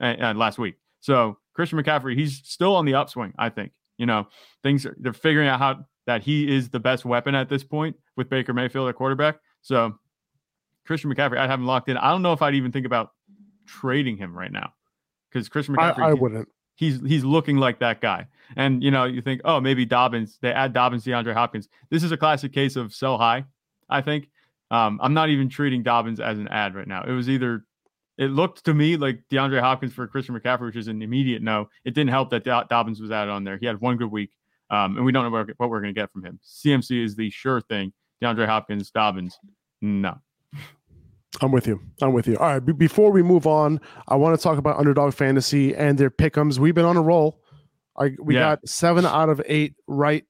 and, 0.00 0.20
and 0.20 0.38
last 0.38 0.58
week. 0.58 0.76
So 1.00 1.38
Christian 1.54 1.78
McCaffrey, 1.78 2.16
he's 2.16 2.40
still 2.44 2.74
on 2.74 2.84
the 2.84 2.94
upswing. 2.94 3.32
I 3.38 3.50
think 3.50 3.72
you 3.98 4.06
know 4.06 4.26
things 4.62 4.86
they're 4.98 5.12
figuring 5.12 5.48
out 5.48 5.58
how 5.58 5.86
that 6.06 6.22
he 6.22 6.54
is 6.54 6.70
the 6.70 6.80
best 6.80 7.04
weapon 7.04 7.34
at 7.34 7.48
this 7.48 7.64
point 7.64 7.96
with 8.16 8.28
Baker 8.28 8.52
Mayfield 8.52 8.88
at 8.88 8.94
quarterback. 8.94 9.38
So 9.62 9.98
Christian 10.86 11.12
McCaffrey, 11.12 11.38
I'd 11.38 11.50
have 11.50 11.60
him 11.60 11.66
locked 11.66 11.88
in. 11.88 11.96
I 11.96 12.10
don't 12.10 12.22
know 12.22 12.32
if 12.32 12.42
I'd 12.42 12.54
even 12.54 12.72
think 12.72 12.86
about 12.86 13.10
trading 13.66 14.16
him 14.16 14.36
right 14.36 14.52
now 14.52 14.72
because 15.30 15.48
Christian 15.48 15.76
McCaffrey, 15.76 15.98
I, 15.98 16.10
I 16.10 16.14
wouldn't. 16.14 16.48
He's 16.76 17.00
he's 17.00 17.24
looking 17.24 17.56
like 17.56 17.78
that 17.80 18.00
guy, 18.00 18.26
and 18.54 18.82
you 18.82 18.90
know 18.90 19.04
you 19.04 19.22
think, 19.22 19.40
oh, 19.44 19.60
maybe 19.60 19.86
Dobbins. 19.86 20.38
They 20.42 20.52
add 20.52 20.72
Dobbins, 20.72 21.04
DeAndre 21.04 21.32
Hopkins. 21.32 21.68
This 21.90 22.02
is 22.02 22.12
a 22.12 22.16
classic 22.16 22.52
case 22.52 22.76
of 22.76 22.94
sell 22.94 23.16
high. 23.16 23.44
I 23.88 24.02
think 24.02 24.28
um, 24.70 25.00
I'm 25.02 25.14
not 25.14 25.30
even 25.30 25.48
treating 25.48 25.82
Dobbins 25.82 26.20
as 26.20 26.38
an 26.38 26.48
ad 26.48 26.74
right 26.74 26.86
now. 26.86 27.02
It 27.04 27.12
was 27.12 27.30
either 27.30 27.64
it 28.18 28.30
looked 28.30 28.64
to 28.64 28.74
me 28.74 28.96
like 28.96 29.22
DeAndre 29.30 29.60
Hopkins 29.60 29.92
for 29.92 30.06
Christian 30.06 30.38
McCaffrey, 30.38 30.66
which 30.66 30.76
is 30.76 30.88
an 30.88 31.02
immediate 31.02 31.42
no. 31.42 31.68
It 31.84 31.94
didn't 31.94 32.10
help 32.10 32.30
that 32.30 32.44
Dobbins 32.44 33.00
was 33.00 33.10
added 33.10 33.30
on 33.30 33.44
there. 33.44 33.58
He 33.58 33.66
had 33.66 33.80
one 33.80 33.96
good 33.96 34.10
week, 34.10 34.32
um, 34.70 34.96
and 34.96 35.04
we 35.04 35.12
don't 35.12 35.24
know 35.24 35.30
what, 35.30 35.48
what 35.58 35.70
we're 35.70 35.80
going 35.80 35.94
to 35.94 36.00
get 36.00 36.12
from 36.12 36.24
him. 36.24 36.40
CMC 36.44 37.04
is 37.04 37.16
the 37.16 37.30
sure 37.30 37.60
thing. 37.60 37.92
DeAndre 38.22 38.46
Hopkins, 38.46 38.90
Dobbins, 38.90 39.38
no. 39.80 40.16
I'm 41.42 41.52
with 41.52 41.66
you. 41.66 41.80
I'm 42.00 42.12
with 42.12 42.26
you. 42.26 42.36
All 42.38 42.46
right. 42.46 42.64
B- 42.64 42.72
before 42.72 43.12
we 43.12 43.22
move 43.22 43.46
on, 43.46 43.80
I 44.08 44.16
want 44.16 44.38
to 44.38 44.42
talk 44.42 44.58
about 44.58 44.78
Underdog 44.78 45.12
Fantasy 45.12 45.74
and 45.74 45.98
their 45.98 46.10
pickums. 46.10 46.58
We've 46.58 46.74
been 46.74 46.86
on 46.86 46.96
a 46.96 47.02
roll. 47.02 47.42
I, 47.98 48.12
we 48.18 48.34
yeah. 48.34 48.40
got 48.40 48.68
seven 48.68 49.04
out 49.04 49.28
of 49.28 49.42
eight 49.46 49.74
right 49.86 50.24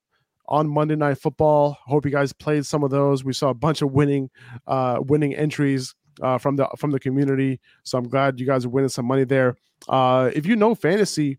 on 0.49 0.69
Monday 0.69 0.97
Night 0.97 1.19
Football. 1.19 1.79
Hope 1.87 2.05
you 2.05 2.11
guys 2.11 2.33
played 2.33 2.67
some 2.67 2.83
of 2.83 2.91
those. 2.91 3.25
We 3.25 3.33
saw 3.33 3.51
a 3.51 3.55
bunch 3.55 3.83
of 3.83 3.93
winning, 3.93 4.31
uh, 4.67 4.99
winning 5.01 5.35
entries 5.35 5.95
uh, 6.23 6.39
from 6.39 6.57
the 6.57 6.69
from 6.79 6.91
the 6.91 7.01
community. 7.01 7.61
So 7.85 7.99
I'm 7.99 8.09
glad 8.09 8.41
you 8.41 8.47
guys 8.47 8.65
are 8.65 8.69
winning 8.69 8.89
some 8.89 9.07
money 9.07 9.25
there. 9.25 9.57
Uh, 9.89 10.31
if 10.35 10.47
you 10.47 10.57
know 10.57 10.75
fantasy 10.75 11.39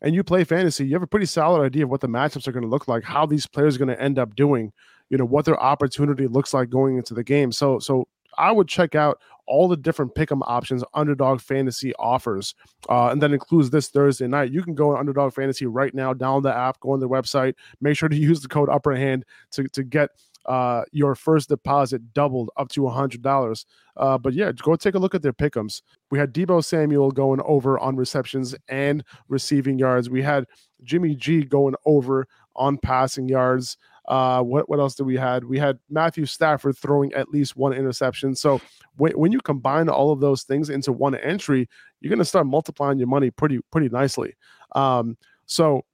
and 0.00 0.14
you 0.14 0.22
play 0.22 0.44
fantasy, 0.44 0.86
you 0.86 0.94
have 0.94 1.02
a 1.02 1.08
pretty 1.08 1.26
solid 1.26 1.64
idea 1.64 1.84
of 1.84 1.90
what 1.90 2.00
the 2.00 2.08
matchups 2.08 2.46
are 2.46 2.52
going 2.52 2.64
to 2.64 2.68
look 2.68 2.88
like, 2.88 3.04
how 3.04 3.26
these 3.26 3.46
players 3.46 3.76
are 3.76 3.78
going 3.78 3.88
to 3.88 4.00
end 4.00 4.18
up 4.18 4.34
doing, 4.36 4.72
you 5.10 5.18
know, 5.18 5.24
what 5.24 5.44
their 5.44 5.60
opportunity 5.60 6.26
looks 6.26 6.54
like 6.54 6.70
going 6.70 6.96
into 6.96 7.14
the 7.14 7.24
game. 7.24 7.52
So 7.52 7.78
so 7.78 8.06
I 8.36 8.52
would 8.52 8.68
check 8.68 8.94
out 8.94 9.20
all 9.46 9.66
the 9.66 9.76
different 9.76 10.14
pick'em 10.14 10.42
options 10.46 10.84
Underdog 10.94 11.40
Fantasy 11.40 11.94
offers, 11.94 12.54
uh, 12.88 13.08
and 13.08 13.20
that 13.22 13.32
includes 13.32 13.70
this 13.70 13.88
Thursday 13.88 14.28
night. 14.28 14.52
You 14.52 14.62
can 14.62 14.74
go 14.74 14.92
on 14.92 14.98
Underdog 14.98 15.32
Fantasy 15.32 15.66
right 15.66 15.94
now, 15.94 16.12
download 16.12 16.44
the 16.44 16.54
app, 16.54 16.78
go 16.80 16.90
on 16.90 17.00
the 17.00 17.08
website, 17.08 17.54
make 17.80 17.96
sure 17.96 18.08
to 18.08 18.16
use 18.30 18.40
the 18.40 18.48
code 18.48 18.68
Upper 18.68 18.94
Hand 18.94 19.24
to 19.52 19.64
to 19.68 19.82
get 19.82 20.10
uh, 20.48 20.82
your 20.92 21.14
first 21.14 21.50
deposit 21.50 22.14
doubled 22.14 22.50
up 22.56 22.70
to 22.70 22.80
$100. 22.80 23.64
Uh, 23.96 24.16
but 24.16 24.32
yeah, 24.32 24.50
go 24.50 24.74
take 24.74 24.94
a 24.94 24.98
look 24.98 25.14
at 25.14 25.20
their 25.20 25.32
pickums. 25.32 25.82
We 26.10 26.18
had 26.18 26.32
Deebo 26.32 26.64
Samuel 26.64 27.10
going 27.10 27.40
over 27.44 27.78
on 27.78 27.96
receptions 27.96 28.54
and 28.68 29.04
receiving 29.28 29.78
yards. 29.78 30.08
We 30.08 30.22
had 30.22 30.46
Jimmy 30.82 31.14
G 31.14 31.44
going 31.44 31.74
over 31.84 32.26
on 32.56 32.78
passing 32.78 33.28
yards. 33.28 33.76
Uh, 34.08 34.42
what 34.42 34.70
what 34.70 34.80
else 34.80 34.94
did 34.94 35.04
we 35.04 35.16
had? 35.16 35.44
We 35.44 35.58
had 35.58 35.78
Matthew 35.90 36.24
Stafford 36.24 36.78
throwing 36.78 37.12
at 37.12 37.28
least 37.28 37.56
one 37.56 37.74
interception. 37.74 38.34
So 38.34 38.58
when, 38.96 39.12
when 39.12 39.32
you 39.32 39.40
combine 39.40 39.90
all 39.90 40.12
of 40.12 40.20
those 40.20 40.44
things 40.44 40.70
into 40.70 40.92
one 40.92 41.14
entry, 41.14 41.68
you're 42.00 42.08
going 42.08 42.18
to 42.18 42.24
start 42.24 42.46
multiplying 42.46 42.98
your 42.98 43.08
money 43.08 43.30
pretty 43.30 43.60
pretty 43.70 43.90
nicely. 43.90 44.34
Um, 44.74 45.18
so 45.44 45.84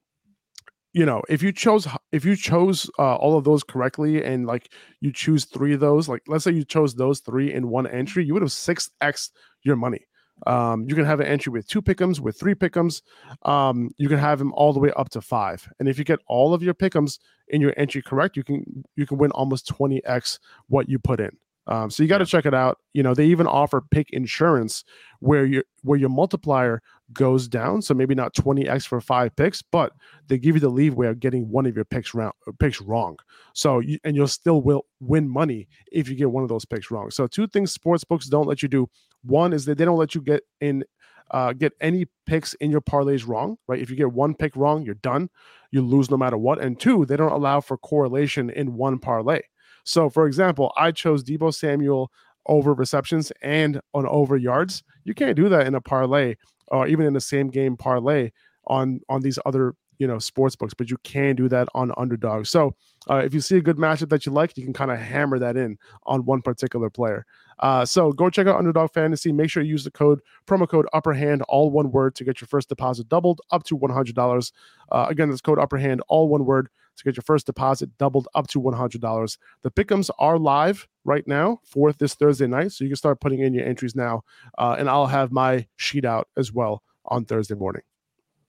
you 0.95 1.05
know 1.05 1.21
if 1.27 1.43
you 1.43 1.51
chose 1.51 1.87
if 2.13 2.23
you 2.23 2.35
chose 2.37 2.89
uh, 2.97 3.15
all 3.15 3.37
of 3.37 3.43
those 3.43 3.63
correctly 3.63 4.23
and 4.23 4.47
like 4.47 4.71
you 5.01 5.11
choose 5.11 5.43
three 5.43 5.73
of 5.73 5.81
those 5.81 6.07
like 6.07 6.23
let's 6.27 6.45
say 6.45 6.51
you 6.51 6.63
chose 6.63 6.95
those 6.95 7.19
three 7.19 7.53
in 7.53 7.67
one 7.67 7.85
entry 7.85 8.23
you 8.23 8.33
would 8.33 8.41
have 8.41 8.49
6x 8.49 9.29
your 9.63 9.75
money. 9.75 9.99
Um, 10.47 10.85
you 10.87 10.95
can 10.95 11.05
have 11.05 11.21
an 11.21 11.27
entry 11.27 11.51
with 11.51 11.67
two 11.67 11.81
pickums 11.81 12.19
with 12.19 12.37
three 12.39 12.55
pickums 12.55 13.01
um, 13.43 13.89
you 13.97 14.07
can 14.07 14.17
have 14.17 14.39
them 14.39 14.53
all 14.53 14.73
the 14.73 14.79
way 14.79 14.91
up 14.97 15.09
to 15.09 15.21
five. 15.21 15.67
And 15.79 15.87
if 15.87 15.97
you 15.97 16.05
get 16.05 16.19
all 16.27 16.53
of 16.53 16.63
your 16.63 16.73
pickums 16.73 17.19
in 17.49 17.61
your 17.61 17.73
entry 17.77 18.01
correct 18.01 18.37
you 18.37 18.43
can 18.43 18.63
you 18.95 19.05
can 19.05 19.17
win 19.17 19.31
almost 19.31 19.67
20x 19.67 20.39
what 20.67 20.87
you 20.87 20.97
put 20.97 21.19
in. 21.19 21.31
Um, 21.67 21.89
so 21.89 22.03
you 22.03 22.09
got 22.09 22.19
to 22.19 22.25
check 22.25 22.45
it 22.45 22.53
out. 22.53 22.77
You 22.93 23.03
know, 23.03 23.13
they 23.13 23.25
even 23.25 23.47
offer 23.47 23.81
pick 23.81 24.11
insurance 24.11 24.83
where 25.19 25.45
your 25.45 25.63
where 25.81 25.99
your 25.99 26.09
multiplier 26.09 26.81
goes 27.13 27.47
down. 27.47 27.81
So 27.81 27.93
maybe 27.93 28.15
not 28.15 28.33
20x 28.33 28.87
for 28.87 28.99
five 28.99 29.35
picks, 29.35 29.61
but 29.61 29.93
they 30.27 30.37
give 30.37 30.55
you 30.55 30.61
the 30.61 30.69
leeway 30.69 31.07
of 31.07 31.19
getting 31.19 31.49
one 31.49 31.65
of 31.65 31.75
your 31.75 31.85
picks 31.85 32.13
round 32.13 32.33
picks 32.59 32.81
wrong. 32.81 33.17
So 33.53 33.79
you, 33.79 33.99
and 34.03 34.15
you'll 34.15 34.27
still 34.27 34.61
will 34.61 34.85
win 34.99 35.29
money 35.29 35.67
if 35.91 36.09
you 36.09 36.15
get 36.15 36.31
one 36.31 36.43
of 36.43 36.49
those 36.49 36.65
picks 36.65 36.89
wrong. 36.91 37.11
So 37.11 37.27
two 37.27 37.47
things 37.47 37.71
sports 37.71 38.03
books 38.03 38.27
don't 38.27 38.47
let 38.47 38.61
you 38.61 38.69
do. 38.69 38.89
One 39.23 39.53
is 39.53 39.65
that 39.65 39.77
they 39.77 39.85
don't 39.85 39.97
let 39.97 40.15
you 40.15 40.21
get 40.21 40.43
in 40.61 40.83
uh, 41.31 41.53
get 41.53 41.73
any 41.81 42.05
picks 42.27 42.53
in 42.55 42.69
your 42.69 42.81
parlays 42.81 43.27
wrong, 43.27 43.57
right? 43.67 43.81
If 43.81 43.89
you 43.89 43.95
get 43.95 44.11
one 44.11 44.35
pick 44.35 44.55
wrong, 44.55 44.83
you're 44.83 44.95
done. 44.95 45.29
You 45.71 45.81
lose 45.81 46.11
no 46.11 46.17
matter 46.17 46.37
what. 46.37 46.61
And 46.61 46.79
two, 46.79 47.05
they 47.05 47.17
don't 47.17 47.31
allow 47.31 47.61
for 47.61 47.77
correlation 47.77 48.51
in 48.51 48.75
one 48.75 48.99
parlay. 48.99 49.41
So, 49.85 50.09
for 50.09 50.27
example, 50.27 50.71
I 50.77 50.91
chose 50.91 51.23
Deebo 51.23 51.53
Samuel 51.53 52.11
over 52.47 52.73
receptions 52.73 53.31
and 53.41 53.81
on 53.93 54.05
over 54.05 54.37
yards. 54.37 54.83
You 55.03 55.13
can't 55.13 55.35
do 55.35 55.49
that 55.49 55.65
in 55.65 55.75
a 55.75 55.81
parlay 55.81 56.35
or 56.67 56.87
even 56.87 57.05
in 57.05 57.13
the 57.13 57.21
same 57.21 57.49
game 57.49 57.77
parlay 57.77 58.31
on 58.67 58.99
on 59.09 59.21
these 59.21 59.39
other 59.45 59.75
you 59.97 60.07
know 60.07 60.19
sports 60.19 60.55
books, 60.55 60.73
but 60.73 60.89
you 60.89 60.97
can 61.03 61.35
do 61.35 61.47
that 61.47 61.67
on 61.73 61.91
underdog. 61.97 62.45
So 62.45 62.75
uh, 63.09 63.17
if 63.17 63.33
you 63.33 63.39
see 63.39 63.57
a 63.57 63.61
good 63.61 63.77
matchup 63.77 64.09
that 64.09 64.25
you 64.25 64.31
like, 64.31 64.57
you 64.57 64.63
can 64.63 64.73
kind 64.73 64.91
of 64.91 64.99
hammer 64.99 65.39
that 65.39 65.55
in 65.55 65.77
on 66.03 66.25
one 66.25 66.41
particular 66.41 66.89
player. 66.89 67.25
Uh, 67.59 67.85
so 67.85 68.11
go 68.11 68.29
check 68.29 68.47
out 68.47 68.57
Underdog 68.57 68.91
Fantasy. 68.91 69.31
Make 69.31 69.49
sure 69.49 69.63
you 69.63 69.69
use 69.69 69.85
the 69.85 69.91
code 69.91 70.19
promo 70.45 70.67
code 70.67 70.87
Upper 70.91 71.13
Hand, 71.13 71.43
all 71.43 71.71
one 71.71 71.91
word, 71.91 72.15
to 72.15 72.23
get 72.23 72.41
your 72.41 72.47
first 72.47 72.67
deposit 72.67 73.07
doubled 73.07 73.39
up 73.51 73.63
to 73.65 73.75
one 73.75 73.91
hundred 73.91 74.15
dollars. 74.15 74.51
Uh, 74.91 75.05
again, 75.09 75.29
this 75.29 75.41
code 75.41 75.59
Upper 75.59 75.77
Hand, 75.77 76.01
all 76.09 76.27
one 76.27 76.45
word, 76.45 76.67
to 76.95 77.03
get 77.03 77.17
your 77.17 77.23
first 77.23 77.45
deposit 77.45 77.97
doubled 77.97 78.27
up 78.35 78.47
to 78.47 78.59
one 78.59 78.73
hundred 78.73 79.01
dollars. 79.01 79.37
The 79.61 79.71
pickums 79.71 80.09
are 80.19 80.37
live 80.37 80.87
right 81.03 81.27
now 81.27 81.59
for 81.63 81.91
this 81.93 82.15
Thursday 82.15 82.47
night, 82.47 82.71
so 82.71 82.83
you 82.83 82.89
can 82.89 82.97
start 82.97 83.19
putting 83.19 83.39
in 83.39 83.53
your 83.53 83.65
entries 83.65 83.95
now, 83.95 84.23
uh, 84.57 84.75
and 84.77 84.89
I'll 84.89 85.07
have 85.07 85.31
my 85.31 85.67
sheet 85.75 86.05
out 86.05 86.27
as 86.37 86.51
well 86.51 86.83
on 87.05 87.25
Thursday 87.25 87.55
morning. 87.55 87.83